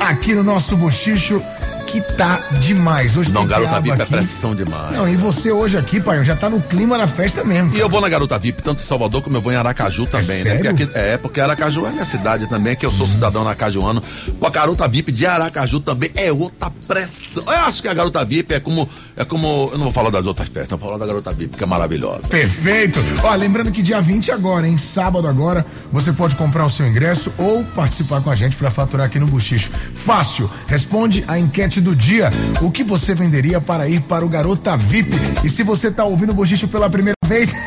[0.00, 1.42] aqui no nosso bochicho,
[1.82, 3.16] que tá demais.
[3.16, 4.12] Hoje Não, garota VIP é aqui.
[4.12, 4.92] pressão demais.
[4.96, 7.74] Não, e você hoje aqui, pai, já tá no clima da festa mesmo.
[7.76, 10.26] E eu vou na Garota VIP, tanto em Salvador como eu vou em Aracaju também,
[10.38, 10.42] né?
[10.42, 10.64] sério?
[10.70, 14.02] Porque aqui- é, porque Aracaju é minha cidade também, que eu sou cidadão aracajuano.
[14.42, 17.42] A Garota VIP de Aracaju também é outra pressão.
[17.46, 18.88] Eu acho que a Garota VIP é como.
[19.16, 19.68] É como.
[19.72, 21.66] Eu não vou falar das outras festas, eu vou falar da Garota VIP, que é
[21.66, 22.28] maravilhosa.
[22.28, 23.00] Perfeito.
[23.22, 24.76] Ó, lembrando que dia 20 agora, hein?
[24.76, 29.06] Sábado agora, você pode comprar o seu ingresso ou participar com a gente para faturar
[29.06, 29.70] aqui no Buchicho.
[29.94, 30.50] Fácil.
[30.66, 32.30] Responde a enquete do dia.
[32.60, 35.14] O que você venderia para ir para o Garota VIP?
[35.44, 37.52] E se você tá ouvindo o Buchicho pela primeira vez,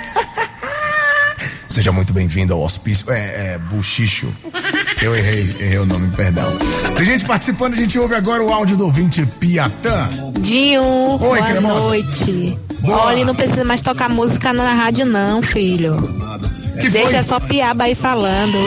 [1.68, 3.12] Seja muito bem-vindo ao hospício.
[3.12, 3.18] É,
[3.54, 4.34] é, Buchicho.
[5.02, 6.52] Eu errei, errei o nome, perdão.
[6.96, 10.10] Tem gente participando, a gente ouve agora o áudio do ouvinte Piatã.
[10.40, 11.88] Dinho, boa cremosa.
[11.88, 12.58] noite.
[12.80, 13.06] Boa.
[13.06, 15.96] Olha, não precisa mais tocar música na rádio não, filho.
[16.80, 17.24] Que Deixa foi?
[17.24, 18.58] só piaba aí falando.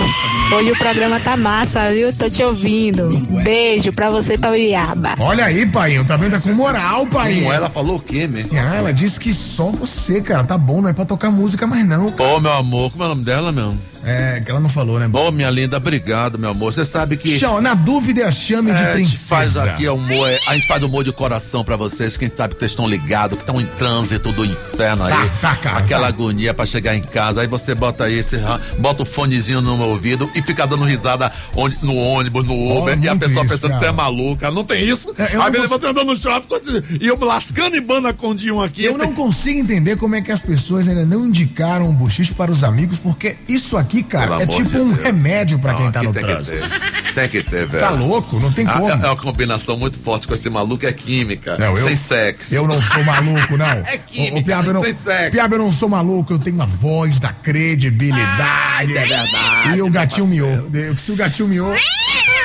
[0.54, 2.10] Hoje o programa tá massa, viu?
[2.12, 3.08] Tô te ouvindo.
[3.42, 5.14] Beijo pra você e pra Piaba.
[5.18, 6.32] Olha aí, pai, tá vendo?
[6.32, 7.44] Tá com moral, pai.
[7.44, 8.58] Ela falou o quê, mesmo?
[8.58, 11.86] Ah, ela disse que só você, cara, tá bom, não é pra tocar música mais
[11.86, 12.06] não.
[12.18, 13.74] Ô, meu amor, como é o nome dela, meu?
[14.08, 15.08] É, que ela não falou, né?
[15.12, 16.72] Ô, minha linda, obrigado, meu amor.
[16.72, 17.38] Você sabe que.
[17.38, 19.28] Chama, na dúvida, chame de É, a gente princesa.
[19.28, 22.60] faz aqui humor, é, a gente faz humor de coração pra vocês, quem sabe que
[22.60, 25.12] vocês estão ligados, que estão em trânsito do inferno aí.
[25.12, 26.08] Tá, tá, cara, Aquela tá.
[26.08, 27.40] agonia pra chegar em casa.
[27.42, 28.40] Aí você bota aí, você
[28.78, 33.08] bota o fonezinho no ouvido e fica dando risada onde- no ônibus, no Uber, e
[33.08, 34.50] a pessoa isso, pensando que você é maluca.
[34.50, 35.14] Não tem isso?
[35.18, 36.48] É, eu você andando no shopping
[37.00, 38.84] e eu lascando e banda com um aqui.
[38.84, 42.50] Eu não consigo entender como é que as pessoas ainda não indicaram o buchicho para
[42.50, 45.02] os amigos, porque isso aqui, cara, Pelo é tipo de um Deus.
[45.04, 46.68] remédio pra Não, quem tá aqui no tem trânsito.
[46.68, 46.98] Que.
[47.14, 47.82] Tem que ter, velho.
[47.82, 48.38] Tá louco?
[48.38, 48.88] Não tem Ah, como.
[48.90, 51.56] É, é uma combinação muito forte com esse maluco, é química.
[51.58, 52.54] Não, eu- sem sexo.
[52.54, 53.66] Eu não sou maluco, não.
[53.86, 55.30] É química, Ô, ô, Piaba, eu não, sem sexo.
[55.32, 58.92] Piaba, eu não sou maluco, eu tenho a voz da credibilidade.
[58.96, 60.68] é verdade, E o gatinho miou.
[60.96, 61.74] Se o gatinho miou,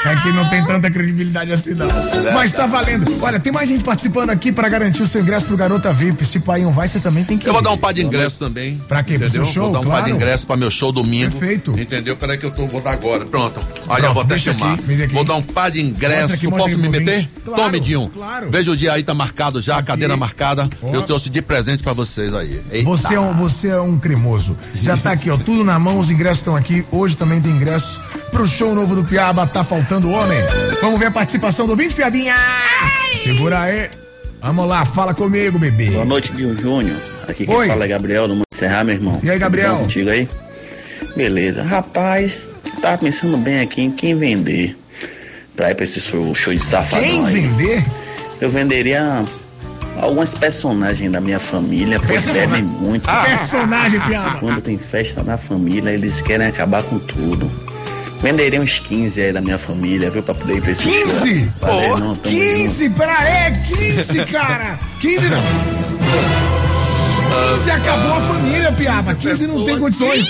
[0.06, 1.88] é que não tem tanta credibilidade assim, não.
[2.34, 3.06] Mas tá valendo.
[3.22, 6.26] Olha, tem mais gente participando aqui pra garantir o seu ingresso pro Garota VIP.
[6.26, 7.66] Se o pai não vai, você também tem que Eu vou ir.
[7.66, 8.82] dar um par de ingresso também.
[8.88, 9.18] Pra quê?
[9.18, 9.46] Pro Entendeu?
[9.46, 9.64] seu show?
[9.72, 10.16] Vou dar um par de Claro.
[10.16, 11.32] ingresso pra meu show domingo.
[11.32, 11.80] Perfeito.
[11.80, 12.16] Entendeu?
[12.18, 13.26] Peraí que eu tô, vou dar agora.
[13.26, 13.60] Pronto.
[13.60, 14.74] Aí Pronto, eu vou até chamar.
[14.74, 15.08] aqui.
[15.08, 16.32] Vou dar um par de Mostra ingressos.
[16.34, 17.30] aqui, Posso me pro meter?
[17.46, 18.10] Claro, Tome, Dinho.
[18.14, 18.50] claro.
[18.52, 20.70] Veja o dia aí, tá marcado já, a cadeira marcada.
[20.82, 20.94] Ó.
[20.94, 22.62] Eu trouxe de presente pra vocês aí.
[22.72, 22.90] Eita.
[22.90, 24.58] Você é, um, você é um cremoso.
[24.82, 26.86] Já tá aqui, ó, tudo na mão, os ingressos estão aqui.
[26.92, 28.00] Hoje também tem ingressos
[28.32, 30.38] pro show novo do Piaba, tá faltando homem.
[30.82, 32.36] Vamos ver a participação do ouvinte, Piabinha!
[33.12, 33.90] Segura aí.
[34.40, 35.90] Vamos lá, fala comigo, bebê.
[35.90, 36.96] Boa noite, Dinho Júnior.
[37.28, 37.68] Aqui quem Oi.
[37.68, 39.20] fala é Gabriel do Monte Serra, meu irmão.
[39.24, 39.70] E aí, Gabriel?
[39.70, 40.30] Tudo bom contigo aí?
[41.16, 41.64] Beleza.
[41.64, 42.40] Rapaz,
[42.84, 44.78] tava pensando bem aqui em quem vender
[45.56, 47.34] pra ir pra esse show, show de safadão Quem aí.
[47.34, 47.84] vender?
[48.40, 49.26] Eu venderia
[50.00, 53.10] algumas personagens da minha família, pois bebem muito.
[53.10, 54.38] Personagem, Piaba.
[54.40, 57.50] Quando tem festa na família, eles querem acabar com tudo.
[58.24, 60.24] Venderei uns 15 aí da minha família, viu?
[60.24, 61.40] Pra poder ir pra esse 15?
[61.40, 61.48] show.
[61.62, 64.80] Valeu, não, tamo 15, pera aí, 15, cara!
[65.02, 65.44] 15 não!
[67.58, 69.14] 15 acabou a família, Piaba.
[69.14, 70.28] 15 não tem condições.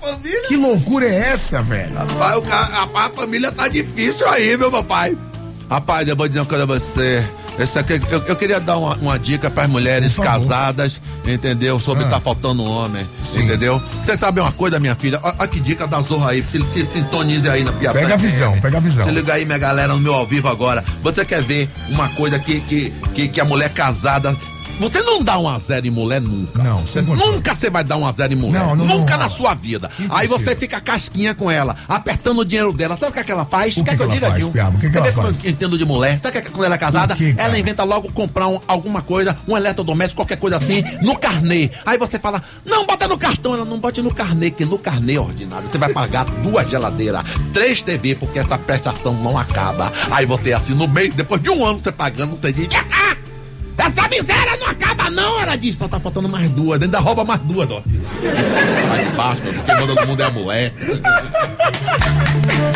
[0.00, 0.42] Família.
[0.46, 1.92] Que loucura é essa, velho?
[1.94, 5.16] Rapaz, o ca- rapaz, a família tá difícil aí, meu papai.
[5.68, 7.24] Rapaz, eu vou dizer uma coisa a você.
[7.58, 11.80] Esse aqui, eu, eu queria dar uma, uma dica para as mulheres casadas, entendeu?
[11.80, 12.08] Sobre Ah.
[12.08, 13.44] tá faltando homem, Sim.
[13.44, 13.82] entendeu?
[14.04, 15.18] Você sabe uma coisa, minha filha?
[15.22, 16.44] Olha que dica da Zorra aí.
[16.44, 17.98] Se, se sintonize aí na piada.
[17.98, 19.04] Pega a visão, pega a visão.
[19.04, 20.84] Se liga aí, minha galera, no meu ao vivo agora.
[21.02, 24.36] Você quer ver uma coisa que, que, que, que a mulher casada.
[24.80, 26.62] Você não dá um a zero em mulher nunca.
[26.62, 28.60] Não, você não Nunca você vai dar um a zero em mulher.
[28.60, 29.24] Não, não, nunca não.
[29.24, 29.88] na sua vida.
[29.98, 30.16] Impossível.
[30.16, 32.96] Aí você fica casquinha com ela, apertando o dinheiro dela.
[32.96, 33.76] Sabe o que, é que ela faz?
[33.76, 34.52] O que Quer que eu ela diga, faz, Gil?
[34.52, 34.76] Piaba?
[34.76, 35.44] O que que ela faz?
[35.44, 36.20] eu entendo de mulher.
[36.22, 37.16] Sabe o que, é que quando ela é casada?
[37.16, 41.70] Que, ela inventa logo comprar um- alguma coisa, um eletrodoméstico, qualquer coisa assim, no carnê.
[41.84, 43.54] Aí você fala, não, bota no cartão.
[43.54, 47.82] Ela não bote no carnê, que no carnê ordinário você vai pagar duas geladeiras, três
[47.82, 49.92] TV, porque essa prestação não acaba.
[50.10, 53.16] Aí você assim, no meio, depois de um ano você pagando, você diz, ah,
[53.88, 57.40] essa miséria não acaba não, ela diz, só tá faltando mais duas, ainda rouba mais
[57.42, 57.80] duas, ó.
[58.88, 60.72] Sai de baixo, mano, quem manda no mundo é a mulher.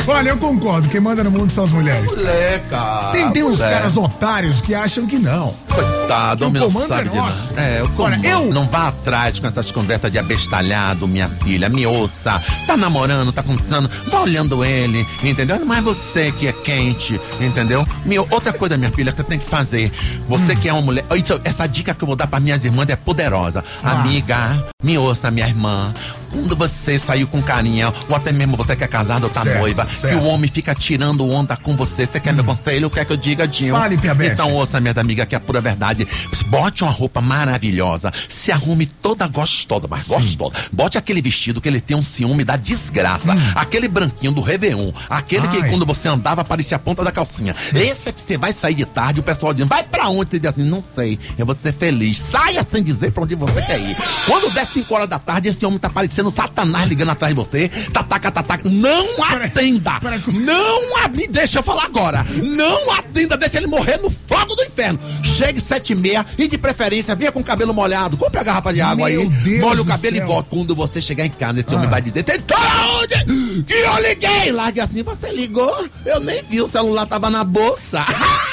[0.07, 0.89] Olha, eu concordo.
[0.89, 2.17] Quem manda no mundo são as mulheres.
[2.17, 3.11] Mulher, cara.
[3.13, 3.73] Tem, tem uns mulher.
[3.73, 5.55] caras otários que acham que não.
[5.73, 7.53] Coitado, homem não sabe é de nosso.
[7.55, 7.63] nada.
[7.69, 11.69] É, o Olha, eu- Não vá atrás com essas conversas de abestalhado, minha filha.
[11.69, 12.43] Me ouça.
[12.67, 13.89] Tá namorando, tá conversando.
[14.09, 15.65] Vá olhando ele, entendeu?
[15.65, 17.87] Mas você que é quente, entendeu?
[18.05, 19.93] Me, outra coisa, minha filha, que você tem que fazer.
[20.29, 21.02] Você que é uma mulher.
[21.17, 23.65] Isso, essa dica que eu vou dar para minhas irmãs é poderosa.
[23.83, 24.01] Ah.
[24.01, 25.93] Amiga, me ouça, minha irmã.
[26.31, 29.59] Quando você saiu com carinha, ou até mesmo você que é casado ou tá Certo,
[29.61, 30.19] noiva, certo.
[30.19, 32.07] que o homem fica tirando onda com você.
[32.07, 32.89] Você quer meu conselho?
[32.89, 33.75] Quer que eu diga, Dinho?
[33.75, 34.33] Fale, Piabete.
[34.33, 36.09] Então, ouça, minha amiga, que é a pura verdade.
[36.47, 40.53] Bote uma roupa maravilhosa, se arrume toda gostosa, mas gostosa.
[40.73, 43.35] Bote aquele vestido que ele tem um ciúme da desgraça.
[43.55, 44.91] Aquele branquinho do Réveillon.
[45.11, 45.61] Aquele que Hum.
[45.65, 45.71] Ai.
[45.71, 47.55] quando você andava parecia a ponta da calcinha.
[47.75, 50.31] Esse é que você vai sair de tarde, o pessoal dizendo, vai pra onde?
[50.31, 52.19] Você diz assim, não sei, eu vou ser feliz.
[52.19, 53.97] Saia sem dizer pra onde você quer ir.
[54.27, 57.69] Quando der 5 horas da tarde, esse homem tá parecendo Satanás ligando atrás de você.
[57.93, 58.69] Tataca, tataca.
[58.69, 59.93] Não atenda.
[60.33, 60.93] Não.
[61.13, 62.25] Me deixa eu falar agora.
[62.43, 64.99] Não atenda, deixa ele morrer no fogo do inferno.
[65.23, 68.17] Chegue sete e meia e de preferência venha com o cabelo molhado.
[68.17, 69.29] Compre a garrafa de água Meu aí.
[69.29, 70.25] Deus molha o cabelo céu.
[70.25, 70.49] e volta.
[70.51, 71.91] Quando você chegar em casa, esse homem Ah.
[71.91, 73.65] vai dizer, tentou aonde?
[73.65, 74.53] Que eu liguei.
[74.53, 75.89] Largue assim, você ligou?
[76.07, 78.05] Eu nem vi, o celular tava na bolsa.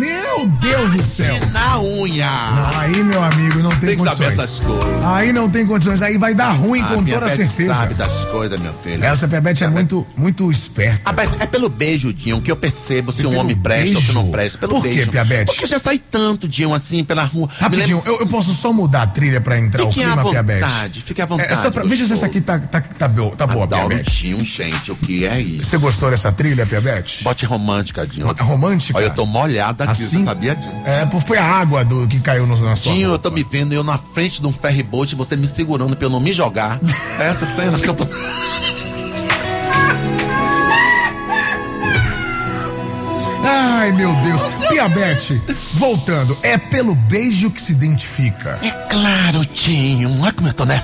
[0.00, 1.38] Meu Deus do céu.
[1.52, 2.26] na unha.
[2.30, 4.38] Não, aí, meu amigo, não tem, Tem que saber condições.
[4.38, 5.04] essas coisas.
[5.04, 6.02] Aí não tem condições.
[6.02, 7.74] Aí vai dar ruim Ah, com toda Beth certeza.
[7.74, 9.04] sabe das coisas, meu filho.
[9.04, 11.02] Essa Pebete é muito, muito esperta.
[11.04, 14.12] Ah, é pelo beijo, Dinho, que eu percebo se É um homem presta ou se
[14.12, 14.32] não beijo?
[14.32, 14.58] presta.
[14.58, 15.10] Pelo Por quê, beijo.
[15.10, 15.46] Piabete?
[15.52, 17.48] Porque já saí tanto, Dinho, assim, pela rua.
[17.58, 20.30] Rapidinho, lembro- eu, eu posso só mudar a trilha pra entrar Fique o à clima,
[20.30, 20.60] Piabete?
[20.62, 23.36] vontade, fique à vontade, É, só pra- veja se essa aqui tá, tá, tá, boa,
[23.36, 24.10] tá boa, Piabete.
[24.22, 25.64] Dinho, gente, o que é isso?
[25.68, 27.22] Você gostou dessa trilha, Piabete?
[27.22, 28.30] Bote romântica, Dinho.
[28.40, 28.96] Romântica?
[28.98, 30.24] Olha, eu tô molhada aqui, Assim?
[30.24, 30.82] sabia, Dinho?
[30.84, 33.72] É, foi a água do, que caiu no, na sua Dinho, eu tô me vendo
[33.72, 36.80] eu na frente de um ferry boat, você me segurando pra eu não me jogar.
[37.18, 38.06] É essa cena que eu tô.
[43.52, 44.40] Ai, meu Deus.
[44.68, 45.40] Piabete,
[45.74, 48.58] voltando, é pelo beijo que se identifica.
[48.62, 50.20] É claro, Dinho.
[50.22, 50.80] Olha como eu tô, né?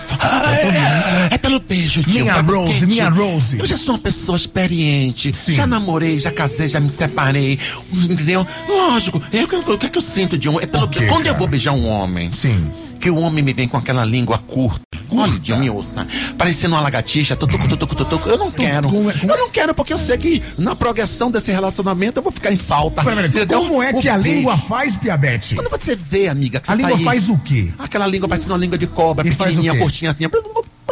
[1.31, 2.25] É, é pelo beijo, Dinho.
[2.25, 3.09] Minha por Rose, quê, minha?
[3.09, 3.59] Rose.
[3.61, 5.33] Eu já sou uma pessoa experiente.
[5.33, 5.53] Sim.
[5.53, 7.59] Já namorei, já casei, já me separei.
[7.93, 8.45] Entendeu?
[8.69, 9.23] Lógico.
[9.33, 10.59] É o que, eu- o que é que eu sinto, Dinho?
[10.61, 11.39] É pelo quê, Quando eu cara?
[11.39, 12.31] vou beijar um homem.
[12.33, 12.71] Sim.
[13.01, 14.81] Que o homem me vem com aquela língua curta.
[15.19, 16.07] Olha, Dinho, me ouça.
[16.39, 17.37] Parecendo uma lagartixa.
[17.37, 18.29] Tutucu, tutucu, tutucu.
[18.29, 18.89] Eu não quero.
[18.89, 22.33] como é- Eu não quero porque eu sei que na progressão desse relacionamento eu vou
[22.33, 23.03] ficar em falta.
[23.37, 23.61] Entendeu?
[23.63, 25.55] como é que a língua faz, Piabete?
[25.55, 27.71] Quando você vê, amiga, que A você língua tá faz o quê?
[27.79, 30.25] Aquela língua parecendo uma língua de cobra, pequenininha, curtinha assim.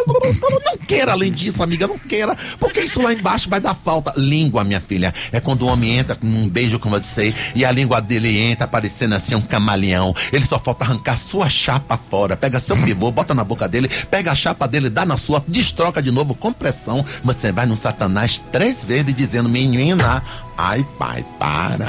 [0.06, 2.36] Não queira além disso, amiga, não queira.
[2.58, 4.12] Porque isso lá embaixo vai dar falta.
[4.16, 7.70] Língua, minha filha, é quando o homem entra com um beijo com você e a
[7.70, 10.14] língua dele entra parecendo assim um camaleão.
[10.32, 12.36] Ele só falta arrancar sua chapa fora.
[12.36, 16.02] Pega seu pivô, bota na boca dele, pega a chapa dele, dá na sua, destroca
[16.02, 17.04] de novo com pressão.
[17.22, 20.22] Você vai no Satanás três vezes dizendo, menina,
[20.56, 21.86] ai pai, para.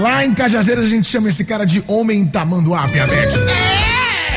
[0.00, 3.34] Lá em Cajazeiras a gente chama esse cara de Homem Tamanduá, Piabete.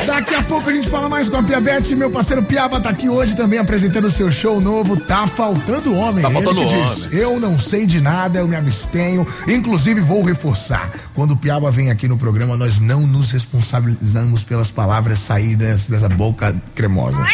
[0.06, 1.94] Daqui a pouco a gente fala mais com a Piabete.
[1.94, 4.96] Meu parceiro Piaba tá aqui hoje também apresentando o seu show novo.
[4.96, 6.22] Tá faltando homem.
[6.22, 7.18] Tá faltando que diz, homem.
[7.18, 9.26] eu não sei de nada, eu me abstenho.
[9.46, 10.90] Inclusive, vou reforçar.
[11.14, 16.08] Quando o Piaba vem aqui no programa, nós não nos responsabilizamos pelas palavras saídas dessa
[16.08, 17.24] boca cremosa.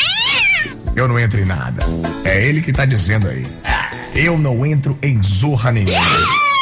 [0.97, 1.85] Eu não entro em nada.
[2.25, 3.45] É ele que tá dizendo aí.
[4.15, 6.54] Eu não entro em zorra nenhuma.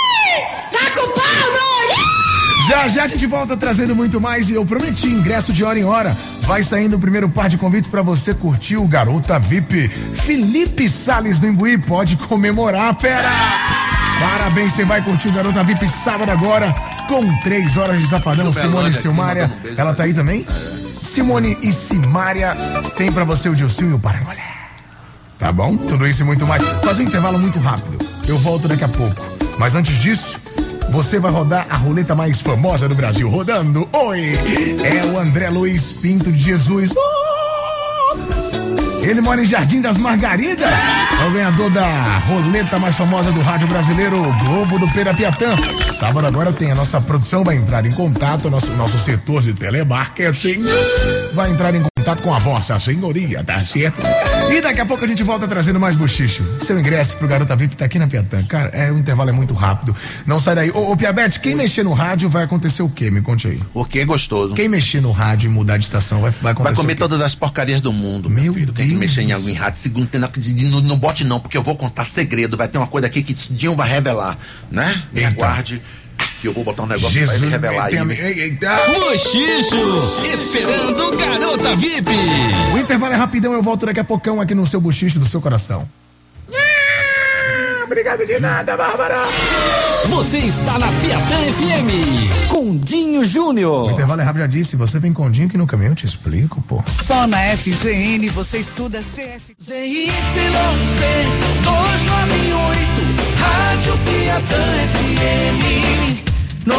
[2.69, 2.89] Tá!
[2.89, 5.85] Já Já a gente volta trazendo muito mais e eu prometi ingresso de hora em
[5.85, 6.17] hora.
[6.43, 9.89] Vai saindo o primeiro par de convites pra você curtir o Garota VIP.
[9.89, 13.31] Felipe Sales do Imbuí pode comemorar, fera!
[14.21, 16.73] Parabéns, você vai curtir o Garota VIP sábado agora
[17.09, 18.53] com três horas de safadão.
[18.53, 19.53] Gilberlândia Simone e Silmária.
[19.65, 20.47] um Ela tá aí também?
[21.01, 22.57] Simone e Simária
[22.97, 24.43] tem pra você o Dilcinho e o Parangolé.
[25.39, 25.77] Tá bom?
[25.77, 26.63] Tudo isso e muito mais.
[26.85, 27.99] Fazer um intervalo muito rápido.
[28.29, 29.21] Eu volto daqui a pouco.
[29.59, 30.41] Mas antes disso,
[30.91, 33.29] você vai rodar a roleta mais famosa do Brasil.
[33.29, 33.89] Rodando.
[33.93, 34.33] Oi!
[34.85, 36.95] É o André Luiz Pinto de Jesus.
[36.97, 37.23] Oh!
[39.03, 40.73] Ele mora em Jardim das Margaridas.
[41.21, 45.57] É o ganhador da roleta mais famosa do rádio brasileiro, Globo do Perapiatã.
[45.85, 50.63] Sábado agora tem a nossa produção, vai entrar em contato, nosso, nosso setor de telemarketing
[51.33, 51.92] vai entrar em contato
[52.23, 54.03] com a vossa senhoria, tá certo?
[54.51, 56.45] E daqui a pouco a gente volta trazendo mais bochicho.
[56.59, 58.43] Seu ingresso pro Garota VIP tá aqui na Piatã.
[58.45, 59.95] Cara, é, o intervalo é muito rápido.
[60.27, 60.71] Não sai daí.
[60.71, 63.11] Ô, ô Piabete, quem mexer no rádio vai acontecer o quê?
[63.11, 63.61] Me conte aí.
[63.73, 64.55] O que é gostoso.
[64.55, 67.35] Quem mexer no rádio e mudar de estação vai, vai acontecer Vai comer todas as
[67.35, 68.73] porcarias do mundo, meu, Meu filho.
[68.73, 69.81] Tem que Deus mexer em algum rádio.
[69.81, 70.21] Segundo, tem
[70.71, 72.57] não, não bote não, porque eu vou contar segredo.
[72.57, 74.37] Vai ter uma coisa aqui que Dinho vai revelar,
[74.71, 75.03] né?
[75.13, 75.33] Me Eita.
[75.33, 75.81] aguarde,
[76.43, 77.97] que eu vou botar um negócio pra Jesus, ele revelar aí.
[78.93, 82.11] Bochicho, esperando Garota VIP.
[82.75, 85.41] O intervalo é rapidão, eu volto daqui a poucão aqui no seu bochicho do seu
[85.41, 85.89] coração.
[86.53, 89.21] Ah, Obrigado de nada, Bárbara.
[90.09, 93.93] Você está na Piatã FM, com Dinho O Júnior.
[93.93, 94.75] intervalo é rápido, já disse.
[94.75, 96.83] Você vem com o Dinho que no caminho eu te explico, pô.
[96.89, 99.43] Só na FGN você estuda CS.
[99.63, 100.11] ZYC
[101.63, 103.03] 298,
[103.39, 106.32] Rádio Piatã FM
[106.65, 106.73] 94,3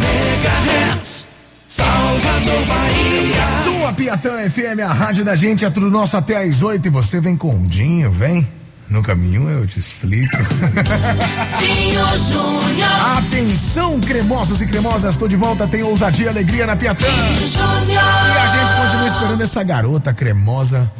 [0.00, 1.24] MHz,
[1.66, 3.44] Salvador, Bahia.
[3.64, 7.20] Sua Piatã FM, a rádio da gente, é tudo nosso até às oito e você
[7.20, 8.46] vem com o Dinho, vem.
[8.88, 10.36] No caminho eu te explico.
[11.58, 13.16] Dinho Júnior.
[13.18, 17.04] Atenção, cremosos e cremosas, tô de volta, tem ousadia e alegria na Piatã.
[17.06, 18.02] Dinho E Júnior.
[18.02, 20.90] a gente continua esperando essa garota cremosa.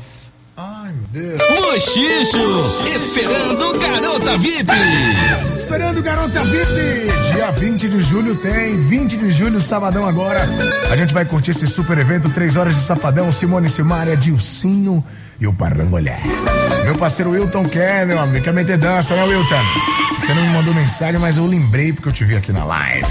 [0.61, 1.38] Ai, meu Deus.
[1.38, 4.73] Bochicho, esperando Garota VIP.
[5.57, 7.33] Esperando Garota VIP.
[7.33, 8.77] Dia 20 de julho tem.
[8.88, 10.40] 20 de julho, sabadão agora.
[10.90, 12.29] A gente vai curtir esse super evento.
[12.31, 13.31] Três horas de safadão.
[13.31, 15.05] Simone Simária, Dilcinho
[15.40, 16.21] e o Parangolé.
[16.88, 18.42] Meu parceiro Wilton quer, meu amigo.
[18.42, 19.61] Quer meter dança, né, Wilton?
[20.16, 23.07] Você não me mandou mensagem, mas eu lembrei porque eu te vi aqui na live.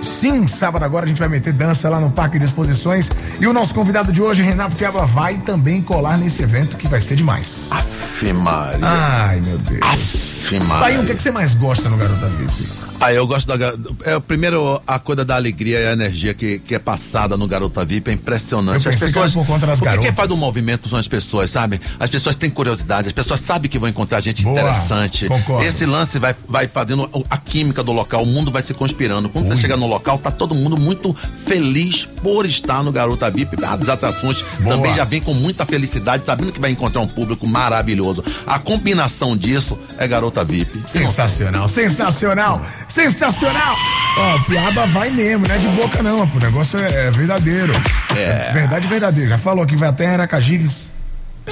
[0.00, 3.10] Sim, sábado agora a gente vai meter dança lá no Parque de Exposições.
[3.38, 7.02] E o nosso convidado de hoje, Renato Piaba, vai também colar nesse evento que vai
[7.02, 7.68] ser demais.
[7.72, 8.80] Aff, Maria.
[8.80, 9.82] Ai, meu Deus.
[9.82, 11.00] Aff, Taí, Maria.
[11.02, 12.89] o que, é que você mais gosta no Garota VIP?
[13.00, 13.74] Ah, eu gosto da.
[14.04, 17.84] É, primeiro, a coisa da alegria e a energia que, que é passada no Garota
[17.84, 18.84] VIP é impressionante.
[18.84, 20.16] Eu pensei que era por conta das porque quem garotas.
[20.16, 21.80] faz o movimento são as pessoas, sabe?
[21.98, 25.26] As pessoas têm curiosidade, as pessoas sabem que vão encontrar gente Boa, interessante.
[25.28, 25.64] concordo.
[25.64, 29.30] Esse lance vai, vai fazendo a química do local, o mundo vai se conspirando.
[29.30, 33.56] Quando você chega no local, tá todo mundo muito feliz por estar no Garota VIP.
[33.64, 34.76] As atrações Boa.
[34.76, 38.22] também já vem com muita felicidade, sabendo que vai encontrar um público maravilhoso.
[38.46, 40.82] A combinação disso é Garota VIP.
[40.84, 43.76] Sensacional, sensacional, sensacional.
[44.18, 47.10] Ó, o Piaba vai mesmo, não é de boca não, pô, o negócio é, é
[47.10, 47.72] verdadeiro.
[48.16, 48.50] É.
[48.52, 49.30] Verdade verdadeira.
[49.30, 50.92] Já falou que vai até Aracajires.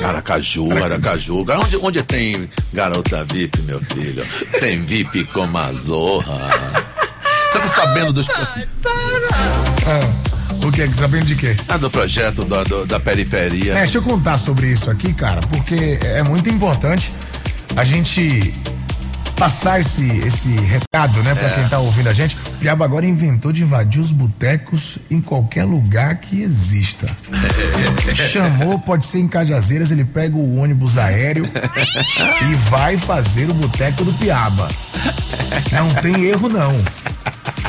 [0.03, 1.45] Aracaju, Aracaju.
[1.49, 4.25] Onde, onde tem garota VIP, meu filho?
[4.61, 6.39] Tem VIP como a Zorra.
[7.53, 8.29] Você tá sabendo dos,
[9.87, 10.87] Ah, o que?
[10.89, 11.57] Sabendo de quê?
[11.69, 13.73] ah, do projeto da, do- da periferia?
[13.73, 17.13] É, deixa eu contar sobre isso aqui, cara, porque é muito importante
[17.77, 18.55] a gente
[19.39, 22.37] passar esse, esse recado, né, pra quem tá ouvindo a gente.
[22.37, 27.07] O Piaba agora inventou de invadir os botecos em qualquer lugar que exista.
[28.15, 31.49] Chamou, pode ser em Cajazeiras, ele pega o ônibus aéreo
[32.51, 34.69] e vai fazer o boteco do Piaba.
[35.73, 36.73] Não tem erro, não.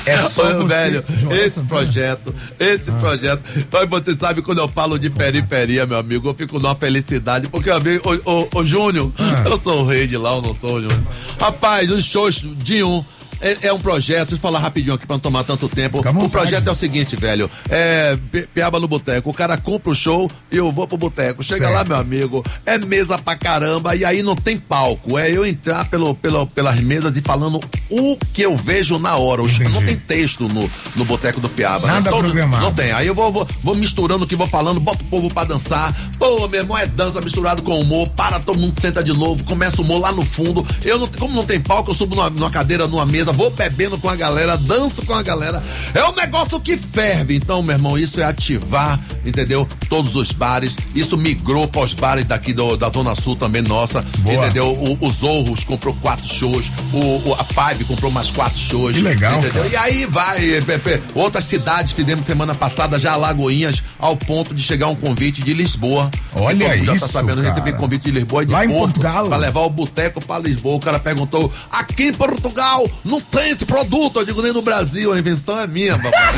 [0.06, 0.74] É só você...
[0.74, 3.42] velho, Joel esse projeto, esse projeto.
[3.72, 7.70] Mas você sabe, quando eu falo de periferia, meu amigo, eu fico numa felicidade, porque
[7.70, 9.12] eu vi, ô, ô, ô Júnior,
[9.46, 11.00] eu sou o rei de lá, eu não sou o Júnior.
[11.40, 13.04] Rapaz, os shows de um.
[13.42, 15.98] É, é um projeto, deixa eu falar rapidinho aqui pra não tomar tanto tempo.
[16.00, 16.32] Fica O vontade.
[16.32, 17.50] projeto é o seguinte, velho.
[17.70, 19.30] É Pi- Piaba no Boteco.
[19.30, 21.44] O cara compra o show e eu vou pro boteco.
[21.44, 21.74] Chega Certo.
[21.74, 25.18] lá, meu amigo, é mesa pra caramba e aí não tem palco.
[25.18, 29.42] É eu entrar pelo, pelo, pelas mesas e falando o que eu vejo na hora.
[29.44, 29.70] Entendi.
[29.70, 31.88] Não tem texto no, no Boteco do Piaba.
[31.88, 31.94] né?
[31.94, 32.64] Nada programado.
[32.64, 32.92] Não tem.
[32.92, 35.94] Aí eu vou, vou, vou misturando o que vou falando, boto o povo pra dançar.
[36.18, 38.10] Pô, meu irmão, é dança misturado com humor.
[38.10, 40.66] Para, todo mundo senta de novo, começa o humor lá no fundo.
[40.84, 43.98] Eu não, como não tem palco, eu subo numa, numa cadeira, numa mesa vou bebendo
[43.98, 45.62] com a galera, danço com a galera.
[45.94, 47.36] É um negócio que ferve.
[47.36, 49.68] Então, meu irmão, isso é ativar, entendeu?
[49.90, 50.76] Todos os bares.
[50.96, 54.02] Isso migrou para os bares daqui do, da Zona Sul também, nossa.
[54.20, 54.46] Boa.
[54.46, 54.68] Entendeu?
[54.72, 56.68] O, o Zorros comprou quatro shows.
[56.94, 58.94] O, o- a Five comprou mais quatro shows.
[58.94, 59.68] Que legal, cara.
[59.68, 61.02] E aí vai, Pepe.
[61.16, 66.10] Outras cidades fizemos semana passada, já Alagoinhas, ao ponto de chegar um convite de Lisboa.
[66.36, 67.62] Olha mundo já tá isso, sabendo, a gente cara.
[67.66, 69.28] teve convite de Lisboa e de Lá em Porto, Portugal.
[69.28, 70.76] Pra levar o boteco pra Lisboa.
[70.76, 72.90] O cara perguntou: aqui em Portugal
[73.20, 74.20] não tem esse produto.
[74.20, 76.36] Eu digo, nem no Brasil, a invenção é minha, papai.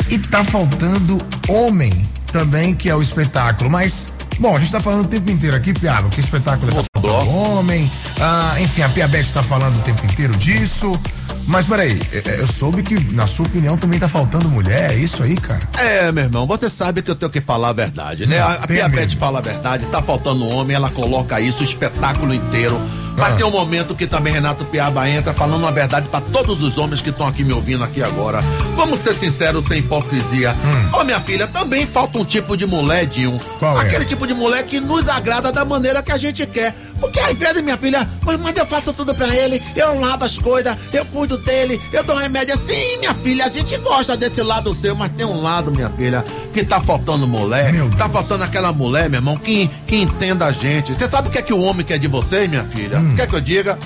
[0.09, 1.17] E tá faltando
[1.47, 1.93] homem
[2.33, 3.69] também, que é o espetáculo.
[3.69, 4.09] Mas,
[4.41, 7.29] bom, a gente tá falando o tempo inteiro aqui, Piaba, que o espetáculo é faltando
[7.29, 7.89] homem.
[8.19, 10.99] Ah, enfim, a Piabete tá falando o tempo inteiro disso.
[11.47, 14.91] Mas peraí, é, eu soube que, na sua opinião, também tá faltando mulher.
[14.91, 15.59] É isso aí, cara?
[15.79, 18.39] É, meu irmão, você sabe que eu tenho que falar a verdade, né?
[18.39, 19.19] Não, A, a tem Pia Beth mesmo.
[19.19, 22.79] fala a verdade, tá faltando homem, ela coloca isso, o espetáculo inteiro.
[23.21, 23.35] Mas Ah.
[23.35, 27.01] tem um momento que também Renato Piaba entra falando a verdade pra todos os homens
[27.01, 28.43] que estão aqui me ouvindo aqui agora.
[28.75, 30.55] Vamos ser sinceros, sem hipocrisia.
[30.91, 33.33] Ô, minha filha, também falta um tipo de mulher, Dinho.
[33.33, 33.39] Hum.
[33.59, 33.81] Qual é?
[33.85, 36.75] Aquele tipo de mulher que nos agrada da maneira que a gente quer.
[37.01, 40.37] Porque às vezes, minha filha, mas, mas eu faço tudo pra ele, eu lavo as
[40.37, 42.55] coisas, eu cuido dele, eu dou remédio.
[42.57, 46.23] Sim, minha filha, a gente gosta desse lado seu, mas tem um lado, minha filha,
[46.53, 47.73] que tá faltando mulher.
[47.73, 50.93] Meu tá faltando aquela mulher, meu irmão, que, que entenda a gente.
[50.93, 52.99] Você sabe o que é que o homem quer de você, minha filha?
[52.99, 53.15] Hum.
[53.15, 53.77] Quer que eu diga?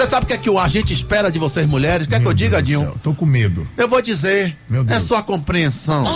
[0.00, 2.06] Você sabe o que é que a gente espera de vocês mulheres?
[2.06, 2.98] Quer que eu diga, Dinho?
[3.02, 3.68] Tô com medo.
[3.76, 5.02] Eu vou dizer, Meu Deus.
[5.02, 6.06] é só compreensão.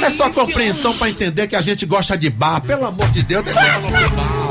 [0.00, 2.60] É só compreensão pra entender que a gente gosta de bar.
[2.60, 4.47] Pelo amor de Deus, deixa eu falar bar.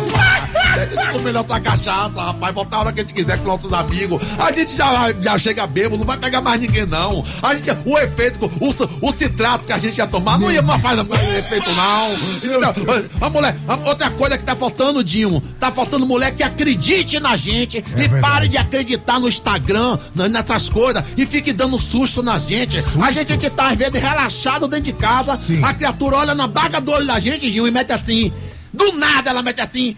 [0.86, 2.53] Deixa gente comer nossa cachaça, rapaz.
[2.53, 4.21] Voltar a hora que a gente quiser com nossos amigos.
[4.38, 7.25] A gente já, já chega bêbado, não vai pegar mais ninguém, não.
[7.41, 10.82] A gente, o efeito, o, o citrato que a gente ia tomar não ia mais
[10.82, 11.01] fazer
[11.39, 12.13] efeito, não.
[12.38, 12.78] Então,
[13.21, 17.36] a mulher, a outra coisa que tá faltando, Dinho, tá faltando mulher que acredite na
[17.36, 18.21] gente e verdade.
[18.21, 19.97] pare de acreditar no Instagram,
[20.30, 22.78] nessas coisas, e fique dando susto na gente.
[22.78, 25.38] A gente, a gente tá, às vezes, relaxado dentro de casa.
[25.39, 25.61] Sim.
[25.63, 28.32] A criatura olha na baga do olho da gente, Gil, e mete assim.
[28.73, 29.95] Do nada ela mete assim.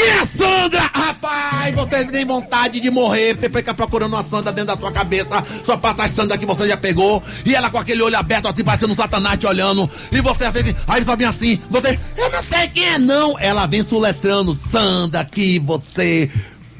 [0.00, 0.90] É a Sandra?
[0.92, 3.36] Rapaz, você tem vontade de morrer.
[3.36, 5.44] Você fica procurando uma Sandra dentro da tua cabeça.
[5.64, 7.22] Só passa a Sandra que você já pegou.
[7.44, 9.88] E ela com aquele olho aberto, assim, parecendo um satanás te olhando.
[10.10, 11.60] E você às vezes, aí só vem assim.
[11.70, 13.38] Você, eu não sei quem é, não.
[13.38, 14.54] Ela vem soletrando.
[14.54, 16.30] Sandra, que você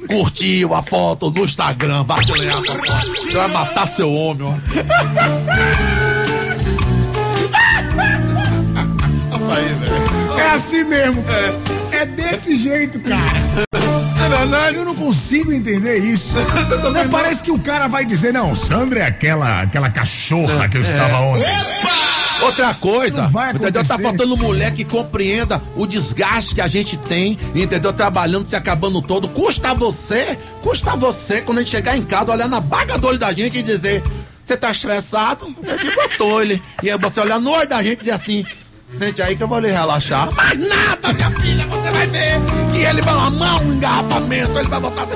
[0.09, 2.05] curtiu a foto no Instagram.
[2.05, 3.07] Vai te olhar, papai.
[3.27, 4.55] Você vai matar seu homem, ó.
[9.53, 10.39] Aí, velho.
[10.39, 11.25] É assim mesmo.
[11.29, 11.60] É,
[12.05, 13.31] desse jeito, cara.
[13.77, 13.81] É.
[14.75, 16.35] Eu não consigo entender isso.
[16.93, 20.81] Não, parece que o cara vai dizer, não, Sandra é aquela, aquela cachorra que eu
[20.81, 21.53] estava ontem.
[22.43, 23.85] Outra coisa, Não vai entendeu?
[23.85, 27.93] Tá faltando mulher que compreenda o desgaste que a gente tem, entendeu?
[27.93, 29.29] Trabalhando, se acabando todo.
[29.29, 33.19] Custa você, custa você quando a gente chegar em casa, olhar na baga do olho
[33.19, 34.03] da gente e dizer:
[34.43, 35.55] Você tá estressado?
[35.63, 36.63] Eu digo, eu tô, ele.
[36.83, 38.47] E aí você olhar no olho da gente e dizer assim:
[38.99, 40.29] Sente aí que eu vou lhe relaxar.
[40.35, 42.41] Mas nada, minha filha, você vai ver
[42.73, 45.07] que ele vai amar um engarrafamento, ele vai botar.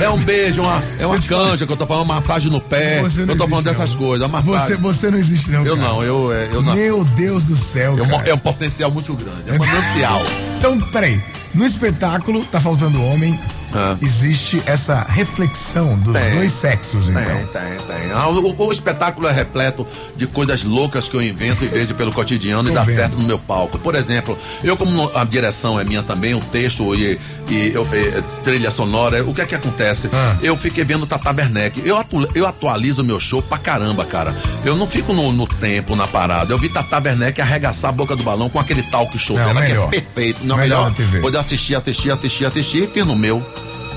[0.00, 3.00] É um beijo, uma, é uma canja que eu tô falando, massagem no pé.
[3.00, 3.98] Eu tô falando existe, dessas não.
[3.98, 5.66] coisas, Você, você não existe, não.
[5.66, 5.88] Eu cara.
[5.88, 6.74] não, eu, é, eu não.
[6.74, 8.30] Meu Deus do céu, cara.
[8.30, 10.22] é um potencial muito grande, é um potencial.
[10.58, 11.22] Então, peraí.
[11.54, 13.38] No espetáculo, tá faltando homem.
[13.74, 13.96] Ah.
[14.00, 16.36] Existe essa reflexão dos Tem.
[16.36, 17.22] dois sexos, então.
[17.24, 18.12] Tem, tem, tem.
[18.12, 22.12] Ah, O, o espetáculo é repleto de coisas loucas que eu invento e vejo pelo
[22.12, 22.96] cotidiano e dá vendo.
[22.96, 23.78] certo no meu palco.
[23.78, 27.18] Por exemplo, eu como a direção é minha também, o texto e,
[27.48, 30.10] e eu- e trilha sonora, o que é que acontece?
[30.12, 30.36] Ah.
[30.42, 31.82] Eu fiquei vendo Tata Werneck.
[31.84, 34.36] Eu, atu- eu atualizo o meu show pra caramba, cara.
[34.64, 36.52] Eu não fico no, no tempo, na parada.
[36.52, 39.60] Eu vi Tata Werneck arregaçar a boca do balão com aquele talk show Não, dela,
[39.60, 39.88] melhor.
[39.90, 40.44] que é perfeito.
[40.44, 43.42] Não, Melhor melhor, poder assistir, assistir, assistir, assistir e fiz no meu.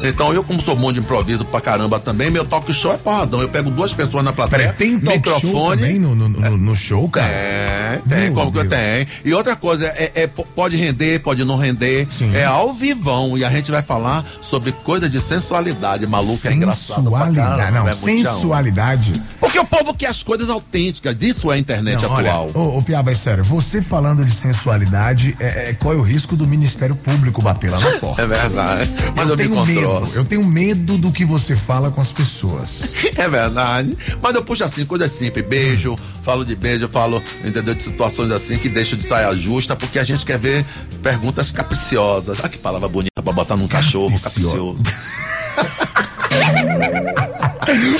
[0.03, 3.41] Então, eu, como sou bom de improviso pra caramba também, meu talk show é porradão.
[3.41, 5.81] Eu pego duas pessoas na plateia, Peraí, tem talk show microfone.
[5.81, 7.27] também no, no, no- no show, cara?
[7.27, 8.75] É, tem, como que eu Deus.
[8.81, 9.07] tenho.
[9.25, 12.05] E outra coisa, é, é- pode render, pode não render.
[12.09, 12.35] Sim.
[12.35, 13.37] É ao vivão.
[13.37, 16.05] E a gente vai falar sobre coisa de sensualidade.
[16.05, 17.01] Maluco é engraçado.
[17.03, 17.71] Sensualidade.
[17.71, 18.33] Não, é muito chão.
[18.35, 19.13] sensualidade.
[19.39, 21.15] Porque o povo quer as coisas autênticas.
[21.21, 22.51] Isso é a internet Não, olha, atual.
[22.53, 26.35] ô, ô Piaba, é sério, você falando de sensualidade, é, é, qual é o risco
[26.35, 28.21] do Ministério Público bater lá na porta?
[28.21, 28.89] É verdade.
[29.15, 29.84] Mas eu, Eu me tenho controlo.
[30.13, 32.95] Eu tenho medo do que você fala com as pessoas.
[33.17, 33.97] É verdade.
[34.21, 35.45] Mas eu puxo assim, coisa simples.
[35.45, 37.73] Beijo, falo de beijo, falo, entendeu?
[37.73, 40.65] De situações assim que deixam de saia justa, porque a gente quer ver
[41.01, 42.39] perguntas capciosas.
[42.43, 44.77] Ah, que palavra bonita pra botar num cachorro, capcioso.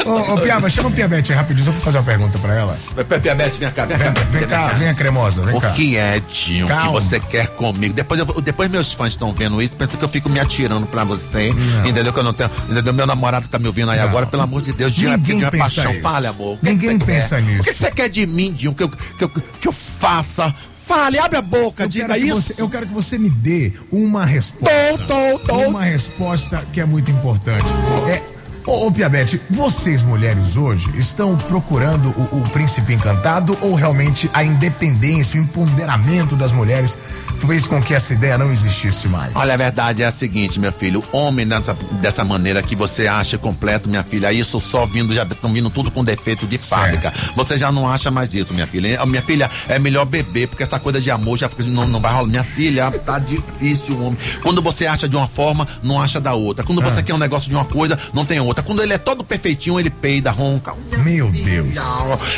[0.06, 2.78] ô, ô, Piaba, chama o Piabete rapidinho, só pra fazer uma pergunta pra ela.
[3.22, 4.10] Piabete, vem cá, vem cá.
[4.12, 5.72] Vem, vem cá, vem a cremosa, vem o cá.
[5.72, 6.84] que é, Dinho, Calma.
[6.88, 7.94] que você quer comigo?
[7.94, 11.04] Depois, eu- depois meus fãs estão vendo isso, pensam que eu fico me atirando pra
[11.04, 11.52] você.
[11.54, 11.86] Não.
[11.86, 12.12] Entendeu?
[12.14, 12.50] Que eu não tenho.
[12.70, 12.94] Entendeu?
[12.94, 14.06] Meu namorado tá me ouvindo aí Não.
[14.06, 15.92] agora, pelo amor de Deus, Dinho, porque Ninguém é pensa paixão.
[15.92, 16.02] isso.
[16.02, 16.54] Fale, amor.
[16.56, 17.42] O Ninguém que pensa quer?
[17.44, 17.62] nisso.
[17.62, 18.74] O que você quer de mim, Dinho?
[18.74, 20.54] Que eu, que eu, que eu faça?
[20.86, 22.36] Fale, abre a boca, Eu diga isso.
[22.54, 24.70] você, eu quero que você me dê uma resposta.
[25.00, 25.70] Tô, tô, tô.
[25.70, 27.66] Uma resposta que é muito importante.
[28.08, 28.22] É,
[28.66, 34.44] ô, ô Piabete, vocês mulheres hoje estão procurando o, o príncipe encantado ou realmente a
[34.44, 36.98] independência, o empoderamento das mulheres
[37.40, 39.32] fez com que essa ideia não existisse mais?
[39.36, 41.04] Olha, a verdade é a seguinte, meu filho.
[41.12, 45.52] Homem dessa, dessa maneira que você acha completo, minha filha, isso só vindo, já estão
[45.52, 47.14] vindo tudo com defeito de fábrica.
[47.36, 49.06] Você já não acha mais isso, minha filha.
[49.06, 52.28] Minha filha, é melhor beber, porque essa coisa de amor já não, não vai rolar.
[52.28, 54.18] Minha filha, tá difícil, homem.
[54.42, 56.64] Quando você acha de uma forma, não acha da outra.
[56.64, 57.04] Quando você Ah.
[57.04, 58.55] quer um negócio de uma coisa, não tem outra.
[58.62, 60.74] Quando ele é todo perfeitinho, ele peida, ronca.
[61.04, 61.76] Meu Deus.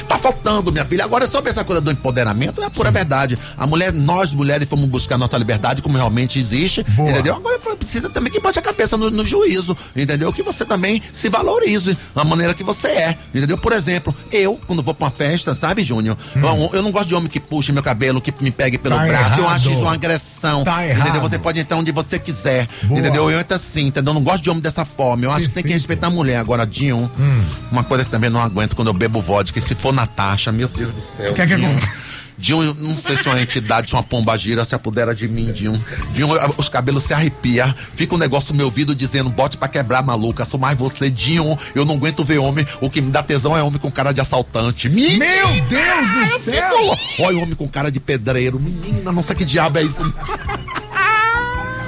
[0.07, 1.03] Tá faltando, minha filha.
[1.03, 3.37] Agora, sobre essa coisa do empoderamento, é a pura verdade.
[3.57, 7.09] A mulher, nós mulheres fomos buscar nossa liberdade como realmente existe, Boa.
[7.11, 7.35] entendeu?
[7.35, 10.31] Agora precisa também que bote a cabeça no, no juízo, entendeu?
[10.33, 13.57] Que você também se valorize da maneira que você é, entendeu?
[13.57, 16.17] Por exemplo, eu, quando vou pra uma festa, sabe, Júnior?
[16.35, 18.99] Eu, eu não gosto de homem que puxe meu cabelo, que me pegue pelo Hum.
[18.99, 19.39] Tá braço.
[19.39, 19.55] Eu errado.
[19.55, 20.63] acho isso uma agressão.
[20.63, 21.05] Tá entendeu?
[21.05, 21.21] errado.
[21.29, 22.99] Você pode entrar onde você quiser, Boa.
[22.99, 23.29] entendeu?
[23.29, 24.11] Eu entro assim, entendeu?
[24.11, 25.23] Eu não gosto de homem dessa forma.
[25.25, 25.73] Eu acho que tem que Perfeito.
[25.79, 26.37] respeitar a mulher.
[26.37, 27.43] Agora, Dinho, Hum.
[27.71, 30.93] uma coisa que também não aguento quando eu bebo vodka, se for Natasha, meu Deus
[30.93, 31.31] do céu.
[31.31, 31.45] O que é
[32.75, 35.51] não sei se é uma entidade, se é uma pomba gira, se apodera de mim.
[35.51, 35.73] Dinho,
[36.15, 40.03] eu- os cabelos se arrepiam, fica um negócio no meu ouvido dizendo, bote pra quebrar,
[40.03, 41.57] maluca, sou mais você, Dinho.
[41.73, 44.21] Eu não aguento ver homem, o que me dá tesão é homem com cara de
[44.21, 44.87] assaltante.
[44.87, 46.77] Menina, Meu Deus do céu!
[46.77, 47.23] fico.
[47.23, 48.59] Olha, homem com cara de pedreiro.
[48.59, 50.03] Menina, não sei que diabo é isso.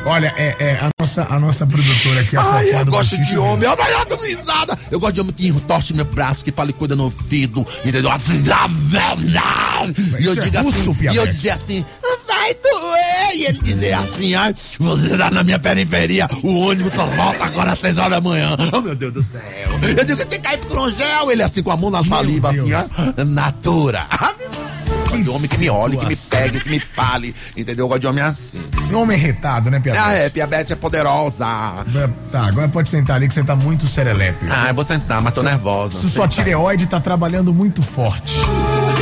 [0.05, 3.69] Olha, é, é, a, nossa, a nossa produtora aqui, a Ai, eu gosto de homem.
[3.69, 4.77] Eu não dando risada.
[4.89, 7.65] Eu gosto de homem que entorce meu braço, que fala cuida no ouvido.
[7.85, 8.11] Entendeu?
[8.11, 8.43] Assim,
[10.19, 11.85] e eu é digo assim, e eu dizer assim,
[12.27, 13.35] vai doer.
[13.35, 17.71] E ele dizer assim, ai, você tá na minha periferia, o ônibus só volta agora
[17.71, 18.55] às seis horas da manhã.
[18.73, 19.41] Oh, meu Deus do céu.
[19.97, 20.57] Eu digo, tem KY
[20.97, 21.31] gel.
[21.31, 23.23] Ele assim, com a mão na saliva, assim, ó.
[23.25, 24.07] Natura.
[25.09, 27.35] Eu gosto de homem que me olhe, que me pegue, que me fale.
[27.57, 27.85] Entendeu?
[27.85, 28.61] Eu gosto de homem assim.
[28.93, 30.03] Homem retado, né, Piabete?
[30.05, 31.45] Ah, é, Piabete é poderosa.
[32.31, 34.45] Tá, agora pode sentar ali que você tá muito serelepe.
[34.49, 35.99] Ah, eu vou sentar, mas tô nervosa.
[35.99, 38.35] Se sua tireoide tá trabalhando muito forte.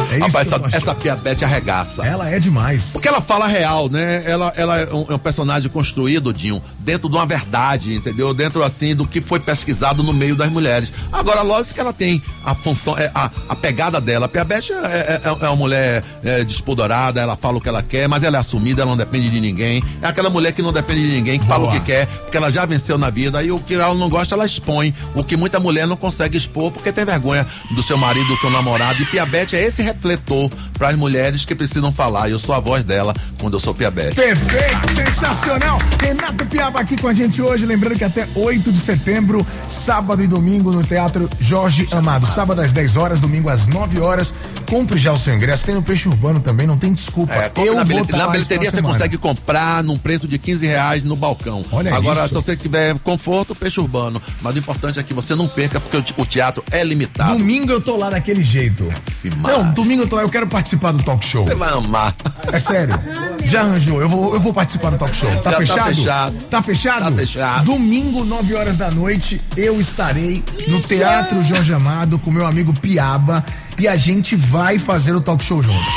[0.10, 2.06] É isso Rapaz, essa, essa Piabete arregaça.
[2.06, 2.92] Ela é demais.
[2.94, 4.24] Porque ela fala real, né?
[4.26, 8.34] Ela, ela é, um, é um personagem construído, Dinho, dentro de uma verdade, entendeu?
[8.34, 10.92] Dentro, assim, do que foi pesquisado no meio das mulheres.
[11.12, 14.26] Agora, lógico que ela tem a função, é, a, a pegada dela.
[14.26, 17.84] A Piabete é, é, é- é uma mulher é, despodorada, ela fala o que ela
[17.84, 19.82] quer, mas ela é assumida, ela não depende de ninguém.
[20.02, 21.80] É aquela mulher que não depende de ninguém, que fala o Boa.
[21.80, 23.44] que quer, porque ela já venceu na vida.
[23.44, 24.94] E o que ela não gosta, ela expõe.
[25.16, 28.50] O que muita mulher não consegue expor, porque tem vergonha do seu marido, do seu
[28.50, 29.02] namorado.
[29.02, 32.30] E Piabete é esse refletor para as mulheres que precisam falar.
[32.30, 34.16] Eu sou a voz dela quando eu sou Piabete.
[34.16, 35.80] Perfeito, sensacional.
[36.02, 37.66] Renato Piaba aqui com a gente hoje.
[37.66, 42.26] Lembrando que até 8 de setembro, sábado e domingo, no Teatro Jorge Amado.
[42.28, 44.34] Sábado às 10 horas, domingo às 9 horas.
[44.70, 45.66] Compre já o seu ingresso.
[45.66, 47.34] Tem no Peixe Urbano também, não tem desculpa.
[47.34, 51.04] É, Eu na, vou tá na bilheteria você consegue comprar num preço de 15 reais
[51.04, 51.64] no balcão.
[51.72, 52.30] Olha Agora, isso.
[52.30, 54.22] se você tiver conforto, peixe urbano.
[54.42, 57.38] Mas o importante é que você não perca, porque o te- o teatro é limitado.
[57.38, 58.92] Domingo eu tô lá daquele jeito.
[59.38, 59.58] Maria.
[59.64, 61.46] Não, domingo eu tô lá, eu quero participar do talk show.
[61.46, 62.16] Você vai amar.
[62.52, 62.98] É sério.
[63.46, 65.30] Já arranjou, eu vou, eu vou participar do talk show.
[65.30, 65.96] Tá Já tá fechado?
[65.96, 66.36] fechado.
[66.50, 67.04] Tá fechado?
[67.04, 67.66] Tá fechado.
[67.66, 73.44] Domingo, 9 horas da noite, eu estarei no Teatro Jorge Amado com meu amigo Piaba
[73.80, 75.94] e a gente vai fazer o talk show juntos.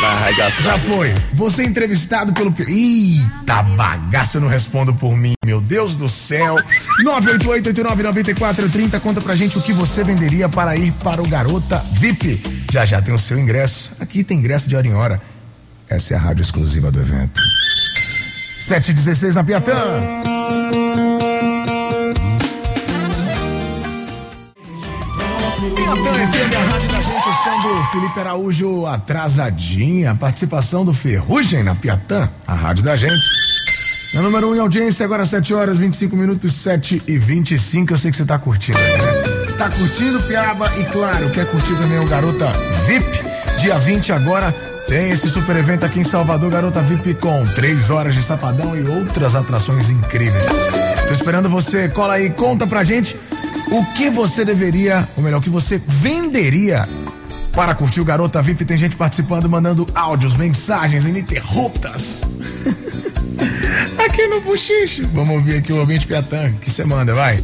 [0.00, 0.34] Vai.
[0.34, 1.14] Já foi.
[1.34, 2.52] Você é entrevistado pelo.
[2.66, 5.34] Eita bagaça, eu não respondo por mim.
[5.44, 6.56] Meu Deus do céu.
[7.04, 9.00] 988-89-9430.
[9.00, 12.42] Conta pra gente o que você venderia para ir para o Garota VIP.
[12.72, 13.92] Já já tem o seu ingresso.
[14.00, 15.20] Aqui tem ingresso de hora em hora.
[15.88, 17.40] Essa é a rádio exclusiva do evento.
[18.56, 19.74] 716 na Piatã.
[25.76, 26.43] Piatã FM,
[27.90, 30.14] Felipe Araújo atrasadinha.
[30.14, 33.24] Participação do Ferrugem na Piatã, a rádio da gente.
[34.12, 37.92] Na número 1 um em audiência, agora 7 horas 25 minutos, 7 e 25.
[37.92, 39.54] Eu sei que você tá curtindo né?
[39.58, 40.70] Tá curtindo, Piaba?
[40.78, 42.52] E claro, quer curtir também o Garota
[42.86, 43.06] VIP?
[43.60, 44.54] Dia 20 agora
[44.86, 48.86] Tem esse super evento aqui em Salvador, Garota VIP, com três horas de sapadão e
[48.86, 50.46] outras atrações incríveis.
[51.08, 53.16] Tô esperando você, cola aí, conta pra gente
[53.70, 56.86] o que você deveria, ou melhor, o que você venderia
[57.54, 58.64] para curtir o Garota VIP.
[58.64, 62.22] Tem gente participando, mandando áudios, mensagens ininterruptas.
[63.98, 65.02] aqui no Buchiche.
[65.12, 66.52] Vamos ouvir aqui o ouvinte Piatã.
[66.60, 67.42] que você manda, vai.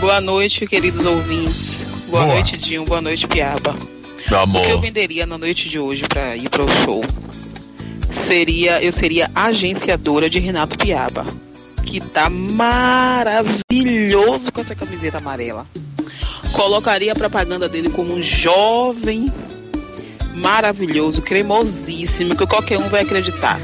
[0.00, 1.86] Boa noite, queridos ouvintes.
[2.08, 2.34] Boa, Boa.
[2.34, 2.84] noite, Dinho.
[2.84, 3.72] Boa noite, Piaba.
[3.74, 4.80] Meu O que eu amor.
[4.80, 7.04] venderia na noite de hoje pra ir pro show?
[8.10, 11.26] Seria, eu seria agenciadora de Renato Piaba,
[11.84, 13.70] que tá maravilhoso
[14.52, 15.66] com essa camiseta amarela.
[16.52, 19.26] Colocaria a propaganda dele como um jovem
[20.34, 23.60] maravilhoso, cremosíssimo, que qualquer um vai acreditar.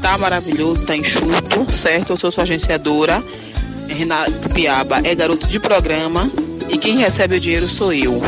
[0.00, 2.10] Tá maravilhoso, tá enxuto, certo?
[2.10, 3.22] Eu sou sua agenciadora.
[3.88, 6.30] Renato Piaba é garoto de programa
[6.68, 8.20] e quem recebe o dinheiro sou eu.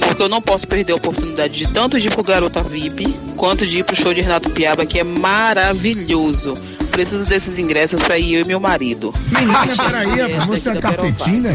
[0.00, 3.66] Porque eu não posso perder a oportunidade de tanto de ir pro Garota VIP, quanto
[3.66, 6.56] de ir pro show de Renato Piaba, que é maravilhoso.
[6.92, 9.12] Preciso desses ingressos pra ir eu e meu marido.
[9.30, 11.50] Menina, peraí, É, rapaz, você é cafetina?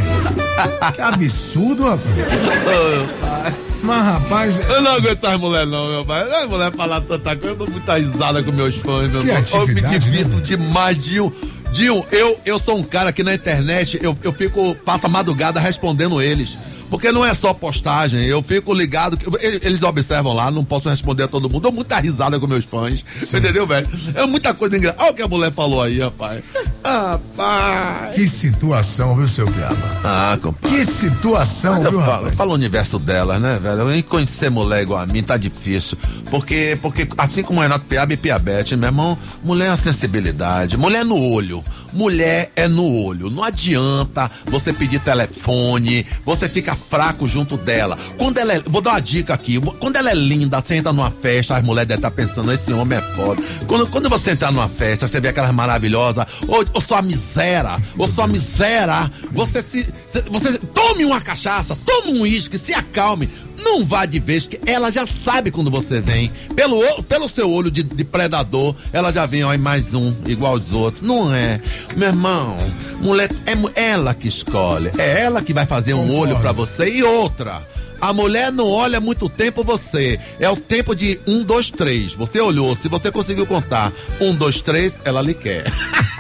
[0.95, 3.53] Que absurdo, rapaz.
[3.83, 4.69] Mas, rapaz.
[4.69, 6.23] Eu não aguento essas mulheres, não, meu pai.
[6.23, 9.21] As mulheres falar tanta coisa, eu dou muita risada com meus fãs, meu irmão.
[9.21, 10.41] Eu me Criatividade, divirto né?
[10.43, 11.33] demais, Dinho.
[11.71, 15.59] Dinho, eu, eu sou um cara que na internet eu, eu fico, passo a madrugada
[15.59, 16.57] respondendo eles.
[16.89, 19.17] Porque não é só postagem, eu fico ligado.
[19.17, 21.61] que- Eles, eles observam lá, não posso responder a todo mundo.
[21.63, 23.03] Dou muita risada com meus fãs.
[23.21, 23.87] Entendeu, velho?
[24.15, 25.03] É muita coisa engraçada.
[25.03, 26.43] Olha o que a mulher falou aí, rapaz.
[26.83, 28.15] Rapaz.
[28.15, 29.75] Que situação, viu, seu Piaba?
[30.03, 30.69] Ah, compadre.
[30.77, 32.37] Que situação, Mas eu viu, falo, rapaz?
[32.37, 33.93] falo o universo delas, né, velho?
[33.93, 35.97] E conhecer mulher igual a mim tá difícil.
[36.29, 40.77] Porque, porque assim como o Renato Piaba e Piabete, meu irmão, mulher é uma sensibilidade,
[40.77, 41.63] mulher é no olho.
[41.93, 43.29] Mulher é no olho.
[43.29, 47.97] Não adianta você pedir telefone, você fica fraco junto dela.
[48.17, 49.59] Quando ela é, vou dar uma dica aqui.
[49.79, 52.97] Quando ela é linda, você entra numa festa, as mulheres devem estar pensando, esse homem
[52.97, 53.41] é foda.
[53.67, 58.07] Quando, quando você entrar numa festa, você vê aquelas maravilhosas, ou, ou sua miséria, ou
[58.07, 63.29] sua miséria, você se, se- você tome uma cachaça, tome um uísque, se acalme.
[63.57, 66.31] Não vá de vez, que ela já sabe quando você vem.
[66.55, 70.53] Pelo, pelo seu olho de, de predador, ela já vem, ó, e mais um, igual
[70.53, 71.05] aos outros.
[71.05, 71.59] Não é.
[71.95, 72.55] Meu irmão,
[73.01, 74.91] mulher, é ela que escolhe.
[74.97, 76.33] É ela que vai fazer um Concordo.
[76.33, 76.89] olho pra você.
[76.89, 77.61] E outra.
[77.99, 80.19] A mulher não olha muito tempo você.
[80.39, 82.13] É o tempo de um, dois, três.
[82.13, 82.77] Você olhou.
[82.79, 83.91] Se você conseguiu contar
[84.21, 85.63] um, dois, três, ela lhe quer.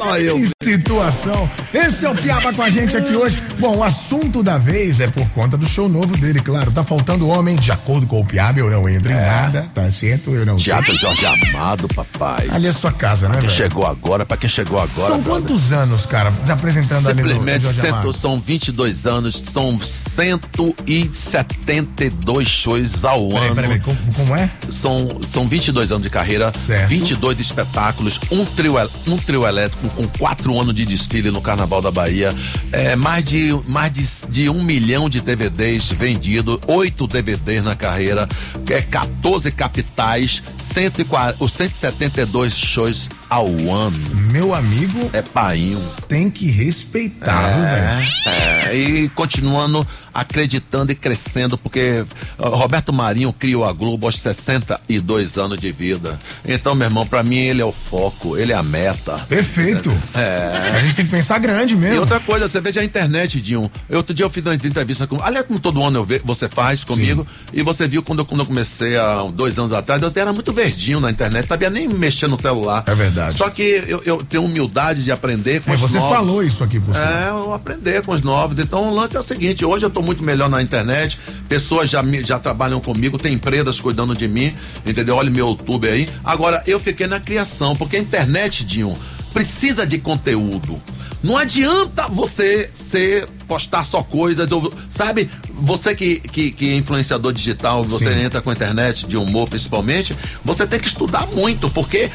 [0.00, 0.36] Só eu.
[0.38, 1.50] Que situação.
[1.74, 3.40] Esse é o Piaba com a gente aqui hoje.
[3.58, 6.70] Bom, o assunto da vez é por conta do show novo dele, claro.
[6.72, 10.30] Tá faltando homem, de acordo com o Piaba, eu não entro em nada, tá certo?
[10.30, 10.64] Eu não sei.
[10.72, 12.48] Teatro Jorge Amado, papai.
[12.50, 13.54] Ali é sua casa, né, Quem velho?
[13.54, 15.08] chegou agora, pra quem chegou agora.
[15.12, 15.42] São brother.
[15.48, 18.14] quantos anos, cara, se apresentando ali no, no Simplesmente Jorge cento- Amado?
[18.14, 23.54] são 22 anos, são 172 shows ao Peraí, ano.
[23.54, 24.48] peraí, peraí, como, como é?
[24.70, 26.88] São, são 22 anos de carreira, Certo.
[26.88, 28.74] 22 espetáculos, um trio,
[29.06, 32.34] um trio elétrico com quatro anos de desfile no Carnaval da Bahia,
[32.72, 38.28] é, mais, de, mais de, de um milhão de DVDs vendidos, oito DVDs na carreira,
[38.68, 43.98] é, 14 capitais, 140, os 172 shows ao ano.
[44.32, 45.80] Meu amigo É painho.
[46.08, 48.08] tem que respeitar, viu, velho?
[48.26, 52.04] É, é, e continuando acreditando e crescendo, porque
[52.38, 56.18] Roberto Marinho criou a Globo aos 62 anos de vida.
[56.44, 59.18] Então, meu irmão, pra mim ele é o foco, ele é a meta.
[59.28, 59.90] Perfeito.
[60.14, 60.70] É.
[60.76, 61.96] A gente tem que pensar grande mesmo.
[61.96, 63.70] E outra coisa, você veja a internet, Dinho.
[63.90, 65.22] Outro dia eu fiz uma entrevista com.
[65.22, 67.26] Aliás, como todo ano eu ve, você faz comigo.
[67.52, 70.52] E você viu quando eu, quando eu comecei há dois anos atrás, eu era muito
[70.52, 72.84] verdinho na internet, sabia nem mexer no celular.
[72.86, 73.34] É verdade.
[73.34, 76.14] Só que eu, eu tenho humildade de aprender com É, os você novos.
[76.16, 77.24] falou isso aqui cima.
[77.26, 78.58] É, eu aprender com os novos.
[78.58, 82.02] Então o lance é o seguinte: hoje eu tô muito melhor na internet, pessoas já,
[82.24, 84.52] já trabalham comigo, tem empresas cuidando de mim,
[84.86, 85.16] entendeu?
[85.16, 86.08] Olha o meu YouTube aí.
[86.24, 88.96] Agora, eu fiquei na criação, porque a internet, Dinho,
[89.32, 90.80] precisa de conteúdo.
[91.22, 94.48] Não adianta você ser postar só coisas,
[94.88, 95.30] sabe?
[95.54, 98.22] Você que, que, que é influenciador digital, você Sim.
[98.22, 102.10] entra com a internet de humor principalmente, você tem que estudar muito, porque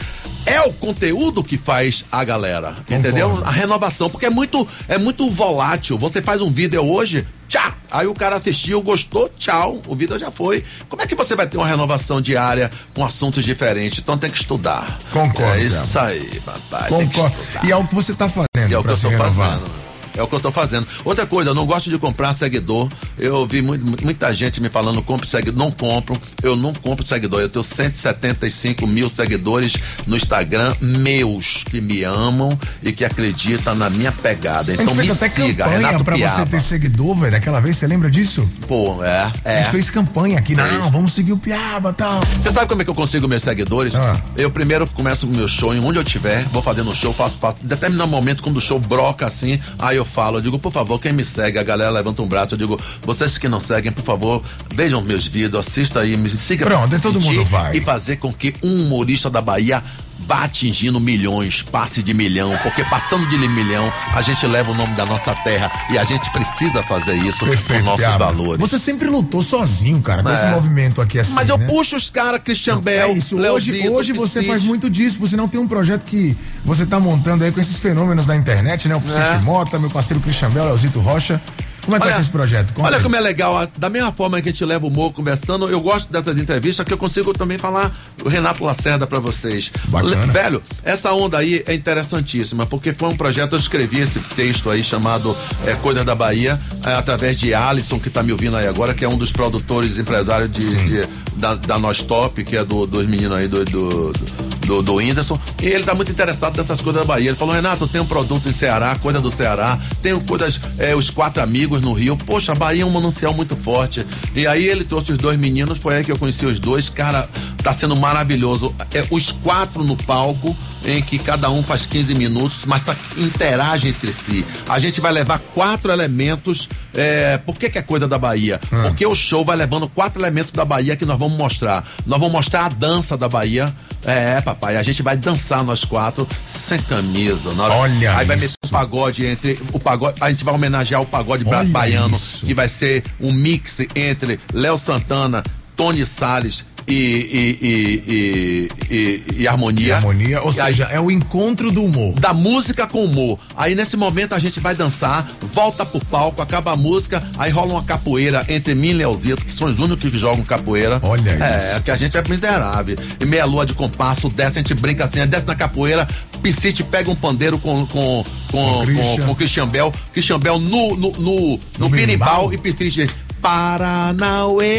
[0.45, 3.43] é o conteúdo que faz a galera, entendeu?
[3.45, 5.97] A renovação, porque é muito, é muito volátil.
[5.97, 7.73] Você faz um vídeo hoje, tchau.
[7.91, 9.81] Aí o cara assistiu, gostou, tchau.
[9.87, 10.63] O vídeo já foi.
[10.87, 13.99] Como é que você vai ter uma renovação diária com assuntos diferentes?
[13.99, 14.85] Então tem que estudar.
[15.11, 16.89] Concordo, É isso aí, papai.
[16.89, 17.35] Concordo.
[17.63, 19.59] E é o que você tá fazendo É o que eu renovar.
[19.59, 19.84] fazendo.
[20.17, 20.87] É o que eu tô fazendo.
[21.03, 22.89] Outra coisa, eu não gosto de comprar seguidor.
[23.17, 25.57] Eu ouvi muito, muita gente me falando, compre seguidor.
[25.57, 26.19] Não compro.
[26.41, 27.41] Eu não compro seguidor.
[27.41, 29.75] Eu tenho 175 mil seguidores
[30.07, 34.73] no Instagram, meus, que me amam e que acreditam na minha pegada.
[34.73, 36.35] Então me até siga, Renato pra Piaba.
[36.35, 37.35] você ter seguidor, velho.
[37.35, 38.47] Aquela vez, você lembra disso?
[38.67, 39.57] Pô, é, A é.
[39.59, 40.55] gente fez campanha aqui.
[40.55, 42.21] Não, vamos seguir o Piaba tal.
[42.21, 43.95] Você sabe como é que eu consigo meus seguidores?
[43.95, 44.15] Ah.
[44.35, 47.63] Eu primeiro começo o meu show, em onde eu tiver, vou fazendo show, faço, faço.
[47.63, 50.99] Em determinado momento, quando o show broca assim, aí eu falo, eu digo, por favor,
[50.99, 54.03] quem me segue, a galera levanta um braço, eu digo, vocês que não seguem, por
[54.03, 54.43] favor,
[54.73, 56.65] vejam meus vídeos, assista aí, me siga.
[56.65, 57.77] Pronto, todo mundo vai.
[57.77, 59.83] E fazer com que um humorista da Bahia
[60.25, 64.95] vá atingindo milhões, passe de milhão, porque passando de milhão, a gente leva o nome
[64.95, 68.25] da nossa terra e a gente precisa fazer isso Perfeito, com nossos Piaba.
[68.25, 68.59] valores.
[68.59, 70.33] Você sempre lutou sozinho, cara, com É.
[70.33, 71.33] esse movimento aqui assim.
[71.33, 71.67] Mas eu né?
[71.67, 75.47] puxo os caras, Christian Bell, É isso, hoje, hoje você faz muito disso, você não
[75.47, 78.95] tem um projeto que você tá montando aí com esses fenômenos da internet, né?
[78.95, 79.37] O Piscite É.
[79.39, 81.41] Mota, meu parceiro Christian Bell, Leozito Rocha.
[81.85, 82.73] Como é que vai ser esse projeto?
[82.73, 83.03] Conta olha aí.
[83.03, 86.11] como é legal, da mesma forma que a gente leva o humor conversando, eu gosto
[86.11, 87.91] dessas entrevistas que eu consigo também falar
[88.23, 89.71] o Renato Lacerda pra vocês.
[89.85, 90.15] Bacana.
[90.33, 94.83] Velho, essa onda aí é interessantíssima, porque foi um projeto, eu escrevi esse texto aí
[94.83, 98.93] chamado é, Coisa da Bahia, é, através de Alisson, que tá me ouvindo aí agora,
[98.93, 101.07] que é um dos produtores empresários de, de-
[101.37, 105.39] da, da Nós Top, que é do, dos meninos aí do, do, do, do Whindersson,
[105.61, 107.29] e ele tá muito interessado nessas coisas da Bahia.
[107.29, 111.09] Ele falou, Renato, tem um produto em Ceará, coisa do Ceará, tenho coisas, é, os
[111.09, 114.05] quatro amigos no Rio, poxa, a Bahia é um manancial muito forte.
[114.35, 117.27] E aí ele trouxe os dois meninos, foi aí que eu conheci os dois, cara,
[117.65, 118.73] tá sendo maravilhoso.
[118.93, 120.55] É, os quatro no palco,
[120.85, 124.45] em que cada um faz 15 minutos, mas tá, interage entre si.
[124.69, 126.69] A gente vai levar quatro elementos.
[126.93, 128.59] É, por que, que é coisa da Bahia?
[128.69, 131.83] Porque o show vai levando quatro elementos da Bahia que nós vamos mostrar.
[132.05, 133.75] Nós vamos mostrar a dança da Bahia.
[134.05, 137.49] É, papai, a gente vai dançar nós quatro sem camisa.
[137.59, 138.45] hora- Olha Aí vai isso.
[138.45, 142.45] meter o pagode entre o pagode, a gente vai homenagear o pagode Olha baiano, isso.
[142.45, 145.41] que vai ser um mix entre Léo Santana,
[145.75, 149.87] Tony Salles e, e, e, harmonia.
[149.87, 152.13] E harmonia, ou seja, é o encontro do humor.
[152.19, 153.39] da música com humor.
[153.55, 157.73] Aí nesse momento a gente vai dançar, volta pro palco, acaba a música, aí rola
[157.73, 160.99] uma capoeira entre mim e Leozito, que são os únicos que jogam capoeira.
[161.03, 161.83] Olha É, isso.
[161.83, 162.97] que a gente é miserável.
[163.19, 166.07] E meia lua de compasso, desce, a gente brinca assim, desce na capoeira,
[166.41, 171.11] Piscite pega um pandeiro com com com, com, com Christian Bell, Christian Bell no no,
[171.11, 173.09] no, no e Piscite
[173.41, 174.75] Paranauê.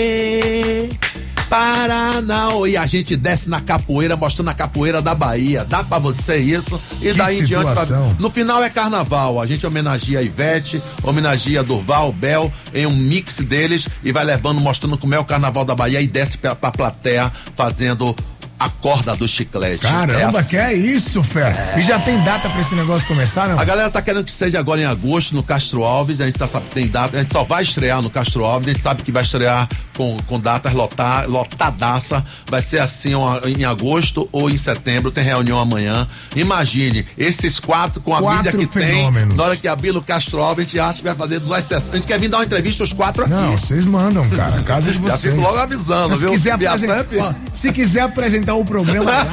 [1.48, 2.70] Paranauê.
[2.72, 5.64] E a gente desce na capoeira, mostrando a capoeira da Bahia.
[5.64, 6.80] Dá pra você isso?
[7.00, 7.68] E Que daí em diante.
[7.68, 8.14] situação.
[8.18, 9.40] No final é carnaval.
[9.40, 14.60] A gente homenageia a Ivete, homenageia Durval, Bel, em um mix deles e vai levando,
[14.60, 18.14] mostrando como é o carnaval da Bahia e desce pra, pra plateia fazendo
[18.58, 19.80] a corda do chiclete.
[19.80, 20.48] Caramba, É assim.
[20.50, 21.74] que é isso, fera?
[21.76, 23.58] E já tem data pra esse negócio começar, não?
[23.58, 26.20] A galera tá querendo que seja agora em agosto no Castro Alves.
[26.20, 28.68] A gente tá, sabe, tem data, a gente só vai estrear no Castro Alves.
[28.68, 32.24] A gente sabe que vai estrear com, com datas lotar, lotadaça.
[32.50, 33.10] Vai ser assim
[33.58, 35.10] em agosto ou em setembro.
[35.10, 36.06] Tem reunião amanhã.
[36.34, 39.28] Imagine, esses quatro com a Quatro mídia que fenômenos.
[39.28, 39.36] tem.
[39.36, 41.90] Na hora que abrir no Castro Alves, a gente acha que vai fazer duas sessões.
[41.92, 43.32] A gente quer vir dar uma entrevista os quatro aqui.
[43.32, 44.62] Não, vocês mandam, cara.
[44.62, 45.34] Casa é de Já vocês.
[45.34, 46.32] fico logo avisando, Mas se viu?
[46.34, 49.26] Quiser Minha apresen- sempre- ó, se quiser apresentar o programa lá,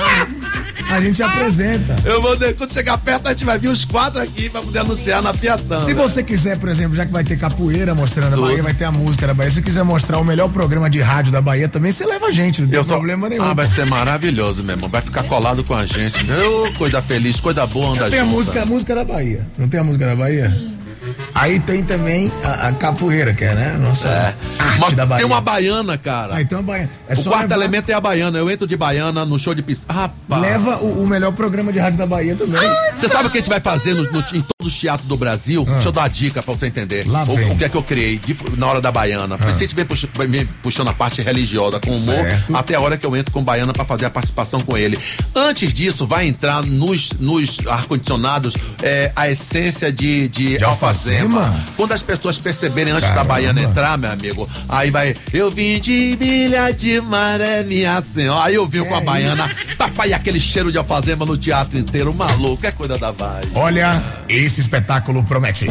[0.91, 1.95] a gente apresenta.
[2.05, 5.22] Eu vou, quando chegar perto, a gente vai vir os quatro aqui pra poder anunciar
[5.22, 5.80] na Piatã.
[5.80, 8.47] Se você quiser, por exemplo, já que vai ter capoeira mostrando a Tudo.
[8.47, 11.32] Bahia, vai ter a música da Bahia, se quiser mostrar o melhor programa de rádio
[11.32, 13.43] da Bahia também, você leva a gente, não tem tô- problema nenhum.
[13.43, 14.89] Ah, vai ser maravilhoso, meu irmão.
[14.89, 16.20] Vai ficar colado com a gente.
[16.32, 19.45] Ô, coisa feliz, coisa boa andar Tem a música, a música da Bahia.
[19.57, 20.55] Não tem a música da Bahia?
[21.36, 23.78] Aí tem também a, a capoeira, que é, né?
[23.80, 24.36] Nossa É.
[24.59, 25.24] arte Mas da Bahia.
[25.24, 26.36] tem uma baiana, cara.
[26.36, 26.89] Ah, então a Bahia.
[27.07, 28.38] É o quarto levar- elemento é a baiana.
[28.38, 29.93] Eu entro de baiana no show de piscina.
[29.93, 30.41] Rapaz.
[30.41, 32.61] Leva o, o melhor programa de rádio da Bahia também.
[32.97, 35.17] Você sabe o que a gente vai fazer no- no- em todos os teatros do
[35.17, 35.65] Brasil?
[35.65, 37.05] Deixa eu dar uma dica pra você entender.
[37.07, 37.11] Ah.
[37.11, 37.51] Lá o, vem.
[37.51, 39.38] o que é que eu criei de- na hora da baiana.
[39.41, 39.47] Ah.
[39.49, 42.55] A gente vem, puxa- vem puxando a parte religiosa com humor Certo.
[42.55, 44.97] até a hora que eu entro com baiana pra fazer a participação com ele.
[45.36, 51.12] Antes disso, vai entrar nos, nos ar-condicionados é, a essência de, de, De alfazema.
[51.14, 51.53] Alfazema?
[51.76, 53.24] Quando as pessoas perceberem antes Caramba.
[53.24, 55.16] da baiana entrar, meu amigo, aí vai.
[55.32, 58.45] Eu vim de Ilha de Maré, minha senhora.
[58.45, 62.66] Aí eu vim com a baiana, papai, aquele cheiro de alfazema no teatro inteiro, maluco,
[62.66, 63.49] é coisa da Bahia.
[63.55, 65.68] Olha, esse espetáculo promete.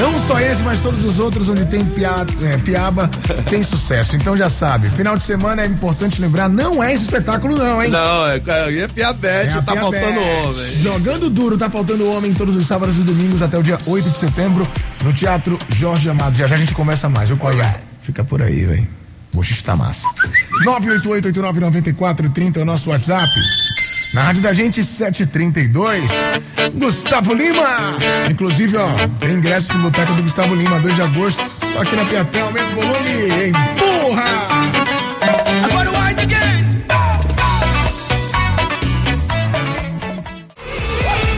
[0.00, 3.08] Não só esse, mas todos os outros onde tem pia- é, piaba
[3.50, 4.14] tem sucesso.
[4.14, 7.90] Então já sabe, final de semana é importante lembrar, não é esse espetáculo não, hein?
[7.90, 10.02] Não, é, é piabete, É a tá Piabete.
[10.04, 10.80] faltando homem.
[10.80, 14.18] Jogando duro, tá faltando homem todos os sábados e domingos até o dia 8 de
[14.18, 14.66] setembro
[15.02, 16.36] no Teatro Jorge Amado.
[16.36, 17.74] Já já a gente começa mais, viu, Coiá?
[18.00, 18.86] Fica por aí, velho.
[19.34, 20.08] O xixi tá massa.
[20.64, 23.28] 988-89-9430 é o nosso WhatsApp.
[24.12, 26.10] Na rádio da gente, 732.
[26.74, 27.96] Gustavo Lima.
[28.30, 28.88] Inclusive, ó,
[29.20, 31.42] tem ingresso pro boteco do Gustavo Lima, 2 de agosto.
[31.48, 33.48] Só aqui na Piatã, aumenta o volume.
[33.48, 34.48] Empurra!
[35.64, 36.84] Agora o White Game.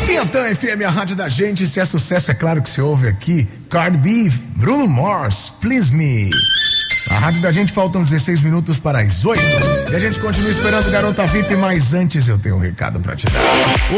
[0.07, 1.67] Piatã FM, a rádio da gente.
[1.67, 3.49] Se é sucesso, é claro que se ouve aqui.
[3.69, 6.31] Cardi B, Bruno Mars, Please Me.
[7.11, 9.43] A rádio da gente faltam 16 minutos para as 8.
[9.91, 13.27] E a gente continua esperando Garota VIP, mas antes eu tenho um recado para te
[13.27, 13.41] dar.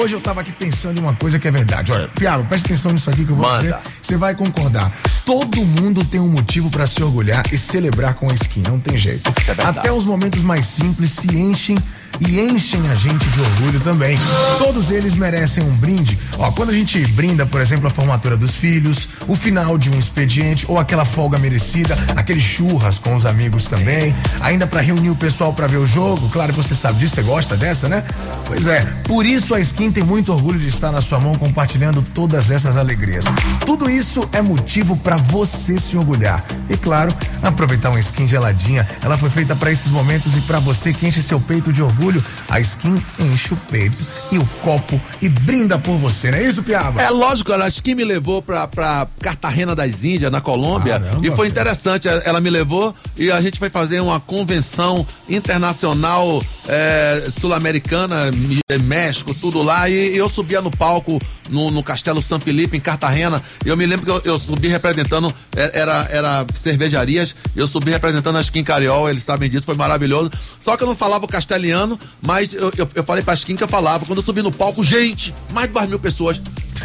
[0.01, 1.93] Hoje eu tava aqui pensando em uma coisa que é verdade.
[1.93, 3.61] Olha, Piaro, presta atenção nisso aqui que eu vou Manda.
[3.61, 3.77] dizer.
[4.01, 4.91] Você vai concordar.
[5.27, 8.97] Todo mundo tem um motivo para se orgulhar e celebrar com a skin, não tem
[8.97, 9.31] jeito.
[9.63, 11.77] Até os momentos mais simples se enchem
[12.21, 14.17] e enchem a gente de orgulho também.
[14.59, 16.19] Todos eles merecem um brinde.
[16.39, 19.99] Ó, quando a gente brinda, por exemplo, a formatura dos filhos, o final de um
[19.99, 25.17] expediente ou aquela folga merecida, aquele churras com os amigos também, ainda para reunir o
[25.17, 26.29] pessoal para ver o jogo.
[26.31, 28.05] Claro que você sabe disso, você gosta dessa, né?
[28.47, 32.03] Pois é, por isso a Skin tem muito orgulho de estar na sua mão compartilhando
[32.15, 33.25] todas essas alegrias.
[33.65, 36.45] Tudo isso é motivo para você se orgulhar.
[36.69, 38.87] E claro, aproveitar uma skin geladinha.
[39.03, 42.02] Ela foi feita para esses momentos e para você que enche seu peito de orgulho,
[42.49, 43.97] a skin enche o peito
[44.31, 47.01] e o copo e brinda por você, não é isso, Piaba?
[47.01, 51.27] É lógico, ela acho que me levou pra, pra Cartagena das Índias, na Colômbia, Caramba,
[51.27, 52.09] e foi interessante.
[52.09, 58.59] Ela- Ela me levou e a gente foi fazer uma convenção internacional é, sul-americana, Mi-
[58.85, 61.19] México, tudo lá, e, eu subia no palco
[61.51, 63.43] no, no Castelo São Felipe, em Cartagena.
[63.65, 67.91] E eu me lembro que eu, eu subi representando, é, era, era cervejarias, eu subi
[67.91, 70.31] representando a Skin Cariol, eles sabem disso, foi maravilhoso.
[70.61, 73.65] Só que eu não falava o castelhano, mas eu, eu, eu falei pra Skin que
[73.65, 74.05] eu falava.
[74.05, 76.41] Quando eu subi no palco, gente, mais de duas mil pessoas.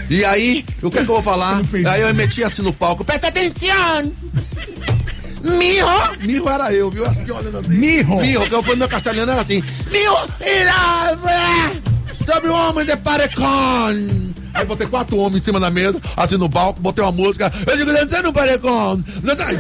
[0.10, 1.62] E aí, o que é que eu vou falar?
[1.90, 4.12] Aí eu meti assim no palco, presta atenção!
[5.44, 5.86] Mijo!
[6.22, 7.06] Mijo era eu, viu?
[7.06, 7.70] Assim, olhando assim.
[7.70, 8.16] Mijo!
[8.18, 9.64] Mijo, que eu fui no meu castelhano, era assim.
[9.92, 10.16] Mijo!
[12.26, 14.28] Sobre o homem de parecon!
[14.58, 17.52] Aí botei quatro homens em cima da mesa, assim no palco, botei uma música.
[17.66, 19.02] Eu digo, dançando um parecon!
[19.22, 19.54] Dançando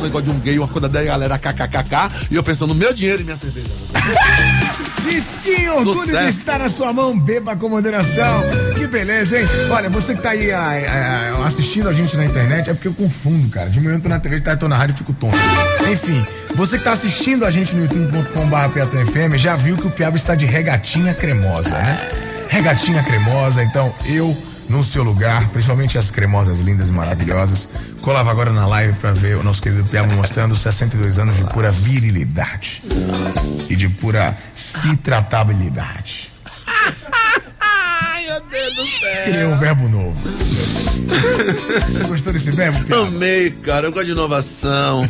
[0.00, 2.92] um negócio de um gay, uma coisa da galera kkkk, e eu pensando no meu
[2.92, 3.68] dinheiro e minha cerveja.
[5.12, 6.28] De Sucesso.
[6.28, 8.42] estar na sua mão, beba com moderação.
[8.76, 9.46] Que beleza, hein?
[9.70, 12.94] Olha, você que tá aí ah, ah, assistindo a gente na internet, é porque eu
[12.94, 13.68] confundo, cara.
[13.68, 15.36] De manhã eu tô na TV, eu tô na rádio e fico tonto.
[15.90, 16.24] Enfim,
[16.54, 20.46] você que tá assistindo a gente no youtube.com.br já viu que o Piaba está de
[20.46, 22.31] regatinha cremosa, né?
[22.52, 24.36] Regatinha cremosa, então eu
[24.68, 27.66] no seu lugar, principalmente as cremosas lindas e maravilhosas.
[28.02, 31.70] Colava agora na live pra ver o nosso querido Piaba mostrando 62 anos de pura
[31.70, 32.82] virilidade
[33.70, 36.30] e de pura citratabilidade.
[37.58, 39.24] Ai, meu Deus do céu!
[39.24, 40.16] Criei um verbo novo.
[41.88, 43.06] Você gostou desse verbo, Piaba?
[43.06, 43.86] Amei, cara.
[43.86, 45.08] Eu gosto de inovação.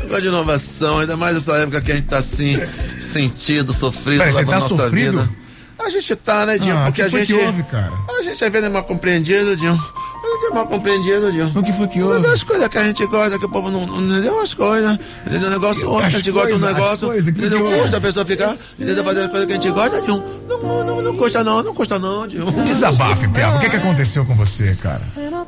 [0.00, 2.56] Eu gosto de inovação, ainda mais nessa época que a gente tá assim,
[3.00, 5.22] sentido, sofrido, Peraí, você tá nossa sofrido?
[5.22, 5.43] vida.
[5.78, 6.76] A gente tá, né, Dinho?
[6.76, 7.26] Ah, Porque que a gente.
[7.34, 7.92] que houve, cara?
[8.18, 9.78] A gente é mal compreendido, Dinho.
[10.24, 11.52] A gente é mal compreendido, Dinho.
[11.54, 12.20] O que foi que houve?
[12.22, 14.98] das coisas que a gente gosta, que o povo não, não entendeu as coisas.
[15.26, 15.48] Entendeu?
[15.48, 17.08] O negócio outro, a gente gosta do as negócio.
[17.08, 17.60] coisas, que Entendeu?
[17.82, 19.04] Custa a pessoa ficar, entendeu?
[19.04, 20.22] Fazer as coisas que a gente gosta, Dinho.
[20.48, 22.44] Não, não, não, não custa não, não custa não, Dinho.
[22.64, 23.56] Desabafe, Piaba.
[23.56, 25.02] O que, é que aconteceu com você, cara?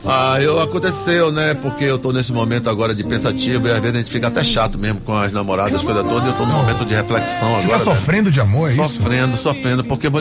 [0.07, 1.55] Ah, eu aconteceu, né?
[1.55, 4.45] Porque eu tô nesse momento agora de pensativo e às vezes a gente fica até
[4.45, 7.55] chato mesmo com as namoradas, as coisas todas, e eu tô num momento de reflexão
[7.55, 7.79] Você agora.
[7.79, 7.85] tá velho.
[7.85, 8.83] sofrendo de amor, é isso?
[8.85, 10.21] Sofrendo, sofrendo, porque eu vou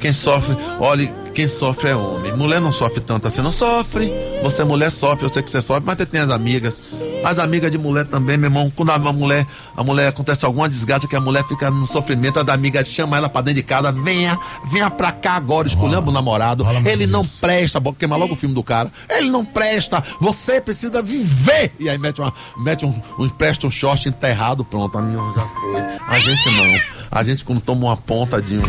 [0.00, 2.36] quem sofre, olhe, quem sofre é homem.
[2.36, 4.12] Mulher não sofre tanto assim, não sofre.
[4.42, 6.94] Você mulher sofre, eu sei que você sofre, mas você tem as amigas.
[7.24, 11.06] As amigas de mulher também, meu irmão, quando a mulher, a mulher acontece alguma desgraça
[11.08, 13.92] que a mulher fica no sofrimento, a da amiga chama ela pra dentro de casa,
[13.92, 14.38] venha,
[14.70, 16.64] venha pra cá agora, escolhendo o namorado.
[16.64, 17.40] rola Ele não isso.
[17.40, 18.90] presta, bo- queima logo o filme do cara.
[19.08, 21.72] Ele não presta, você precisa viver.
[21.78, 25.40] E aí mete, uma, mete um, um, presta um short enterrado, pronto, a minha já
[25.46, 25.80] foi.
[26.08, 27.01] A gente não.
[27.12, 28.62] A gente quando toma uma ponta de um,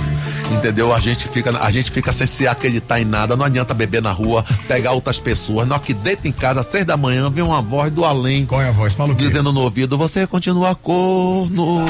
[0.58, 0.94] entendeu?
[0.94, 3.38] A gente fica, a gente fica sem se acreditar em nada.
[3.38, 5.66] Não adianta beber na rua, pegar outras pessoas.
[5.66, 8.62] Nós que deita em casa às seis da manhã, vem uma voz do além Qual
[8.62, 8.94] é a voz?
[8.94, 9.28] Fala o quê?
[9.28, 11.86] dizendo no ouvido: você continua corno.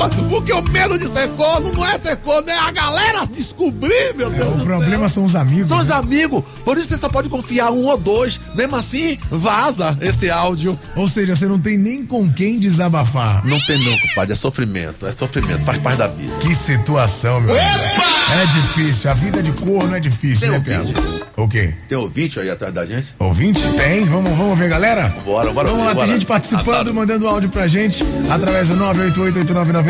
[0.00, 2.58] Você, você não tá, porque o medo de ser corno não é ser corno, é
[2.58, 4.54] a galera descobrir, meu Deus.
[4.54, 5.08] O do problema céu.
[5.08, 5.68] são os amigos.
[5.68, 5.94] São os né?
[5.94, 8.40] amigos, por isso você só pode confiar um ou dois.
[8.54, 10.78] Mesmo assim, vaza esse áudio.
[10.96, 13.44] Ou seja, você não tem nem com quem desabafar.
[13.44, 16.36] Não tem não, compadre, é sofrimento, é sofrimento, faz parte da vida.
[16.40, 18.00] Que situação, meu amigo.
[18.30, 19.10] É difícil.
[19.10, 21.00] A vida de corno é difícil, Tem né, ouvinte?
[21.36, 21.74] O quê?
[21.88, 23.14] Tem ouvinte aí atrás da gente?
[23.18, 23.60] Ouvinte?
[23.76, 24.04] Tem?
[24.04, 25.12] Vamos, vamos ver, galera?
[25.24, 26.06] Bora, bora, Vamos lá, bora.
[26.06, 26.94] tem gente participando, Adoro.
[26.94, 28.76] mandando áudio pra gente através do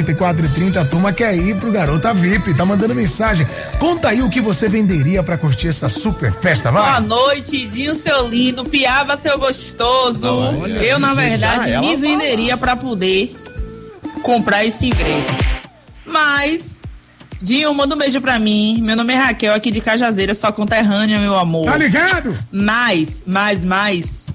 [0.03, 3.47] 9430, a turma quer ir pro Garota VIP, tá mandando mensagem.
[3.79, 6.83] Conta aí o que você venderia pra curtir essa super festa, vai.
[6.83, 10.27] Boa noite, Dinho, seu lindo, Piaba, seu gostoso.
[10.27, 13.35] Olha, eu, na verdade, me venderia pra poder
[14.23, 15.37] comprar esse ingresso.
[16.07, 16.81] Mas,
[17.41, 18.81] Dinho, manda um beijo pra mim.
[18.83, 21.67] Meu nome é Raquel, aqui de Cajazeira, sua conterrânea, meu amor.
[21.67, 22.37] Tá ligado?
[22.51, 24.27] Mas, mais, mais,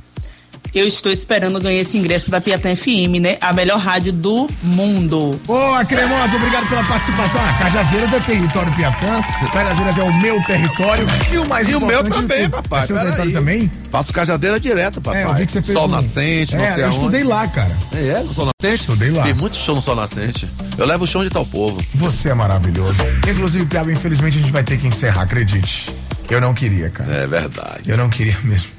[0.76, 3.38] eu estou esperando ganhar esse ingresso da Piatã FM, né?
[3.40, 5.40] A melhor rádio do mundo.
[5.48, 7.42] Boa, cremosa, obrigado pela participação.
[7.42, 9.22] Ah, Cajazeiras é território Piatã,
[9.54, 12.86] Cajazeiras é o meu território e o mais E o meu também, é papai.
[12.86, 13.34] seu pera território aí.
[13.34, 13.72] também?
[13.90, 15.24] Faço cajadeira direto, papai.
[15.24, 16.98] É, eu vi que você fez Sol um- nascente, não É, sei eu aonde.
[16.98, 17.78] estudei lá, cara.
[17.94, 18.82] É, no Sol Nascente?
[18.82, 19.24] Estudei lá.
[19.24, 20.46] Fiz muito show no Sol Nascente.
[20.78, 21.82] Eu levo o chão de tal povo.
[21.96, 23.02] Você é maravilhoso.
[23.30, 25.94] Inclusive, Piaba, infelizmente a gente vai ter que encerrar, acredite.
[26.30, 27.10] Eu não queria, cara.
[27.14, 27.84] É verdade.
[27.88, 28.75] Eu não queria mesmo.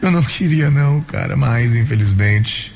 [0.00, 2.72] Eu não queria, não, cara, mas infelizmente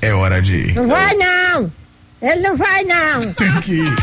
[0.00, 0.74] é hora de ir.
[0.74, 1.72] Não vai não!
[2.20, 3.32] Ele não vai não!
[3.32, 3.96] Tem que ir.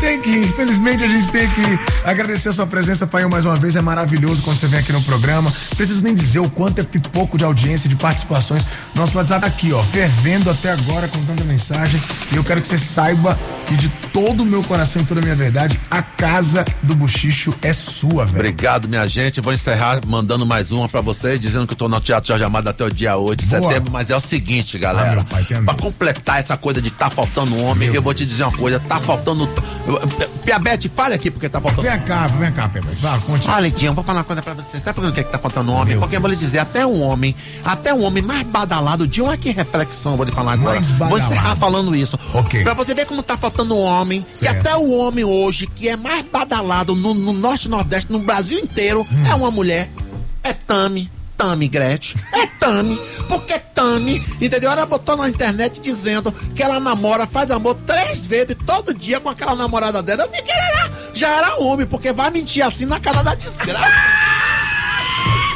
[0.00, 0.30] Tem que.
[0.30, 1.78] Infelizmente a gente tem que.
[2.04, 3.74] Agradecer a sua presença, Painho, mais uma vez.
[3.76, 5.52] É maravilhoso quando você vem aqui no programa.
[5.76, 8.64] Preciso nem dizer o quanto é pipoco de audiência, de participações.
[8.94, 12.00] Nosso WhatsApp tá aqui, ó, fervendo até agora, com tanta mensagem.
[12.32, 15.22] E eu quero que você saiba que de todo o meu coração e toda a
[15.22, 18.38] minha verdade, a casa do Buchicho é sua, velho.
[18.38, 19.40] Obrigado, minha gente.
[19.40, 22.68] Vou encerrar mandando mais uma pra vocês, dizendo que eu tô no Teatro Jorge Amado
[22.68, 23.68] até o dia 8 de Boa.
[23.68, 23.92] setembro.
[23.92, 25.14] Mas é o seguinte, Ah, galera.
[25.16, 28.44] meu pai, a pra completar essa coisa de tá faltando homem, eu vou te dizer
[28.44, 29.48] uma coisa: tá faltando.
[30.44, 31.82] Piabete, fale aqui porque tá faltando.
[31.82, 32.88] Vem cá, vem cá, Pedro.
[33.00, 33.48] Vai, conte.
[33.50, 34.82] Olha, Dinho, vou falar uma coisa pra vocês.
[34.82, 35.98] Sabe por que, que tá faltando homem?
[35.98, 37.34] Porque eu vou lhe dizer, até o homem,
[37.64, 40.74] até o homem mais badalado, Dinho, olha que reflexão, vou lhe falar agora.
[40.76, 41.32] Mais Vou badalado.
[41.32, 42.18] encerrar falando isso.
[42.34, 42.62] Ok.
[42.62, 44.66] Pra você ver como tá faltando homem, que Certo.
[44.66, 48.58] até o homem hoje, que é mais badalado no, no norte e nordeste, no Brasil
[48.58, 49.26] inteiro, Hum.
[49.26, 49.90] é uma mulher.
[50.42, 51.10] É Tami.
[51.38, 52.20] Tami Gretchen.
[52.34, 53.00] É Tami.
[53.28, 54.70] Porque Tami, entendeu?
[54.72, 59.28] Ela botou na internet dizendo que ela namora, faz amor três vezes todo dia com
[59.28, 60.24] aquela namorada dela.
[60.24, 63.34] Eu vi que ela era- já era homem, porque vai mentir assim na cara da
[63.36, 63.86] desgraça.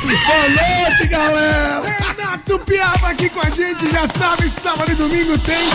[0.04, 1.82] Boa noite, galera!
[1.98, 5.68] Renato Piaba aqui com a gente, já sabe, sábado e domingo tem.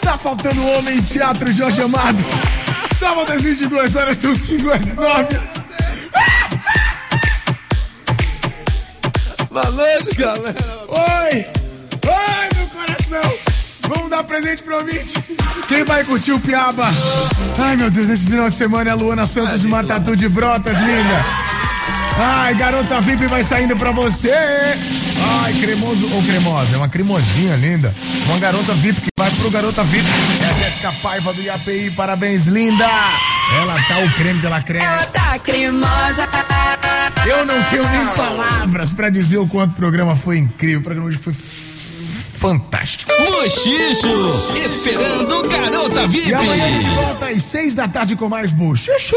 [0.00, 2.22] Tá faltando homem em Teatro Jorge Amado.
[2.98, 5.38] Sábado às 22 horas, domingo às 9.
[6.14, 6.43] Boa
[9.62, 10.56] noite, galera!
[10.88, 11.46] Oi!
[12.06, 13.38] Oi, meu coração!
[13.88, 15.14] Vamos dar presente pro ouvinte.
[15.68, 16.84] Quem vai curtir o Piaba?
[17.58, 20.76] Ai, meu Deus, esse final de semana é a Luana Santos de Matatu de Brotas,
[20.78, 21.63] linda.
[22.16, 24.32] Ai, garota VIP vai saindo pra você.
[25.42, 27.92] Ai, cremoso ou cremosa, é uma cremosinha linda.
[28.26, 30.06] Uma garota VIP que vai pro garota VIP.
[30.42, 32.84] É a Jéssica Paiva do IAPI, parabéns, linda.
[33.56, 34.84] Ela tá o creme dela creme.
[34.84, 36.28] Ela tá cremosa.
[37.26, 40.80] Eu não tenho nem palavras pra dizer o quanto o programa foi incrível.
[40.80, 41.32] O programa hoje foi
[42.44, 43.10] fantástico.
[43.24, 46.28] Bochicho, esperando Garota VIP.
[46.28, 49.16] E amanhã a gente volta às seis da tarde com mais Bochicho.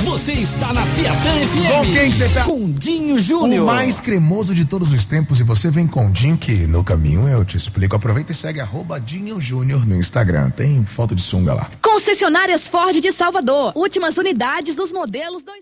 [0.00, 1.72] Você está na Piatã FM.
[1.72, 2.44] Com quem que você tá?
[2.44, 3.62] Com Dinho Júnior.
[3.62, 5.40] O mais cremoso de todos os tempos.
[5.40, 7.96] E você vem com o Dinho, que no caminho eu te explico.
[7.96, 10.50] Aproveita e segue arroba Dinho Júnior no Instagram.
[10.50, 11.70] Tem foto de sunga lá.
[11.80, 13.72] Concessionárias Ford de Salvador.
[13.74, 15.60] Últimas unidades dos modelos dois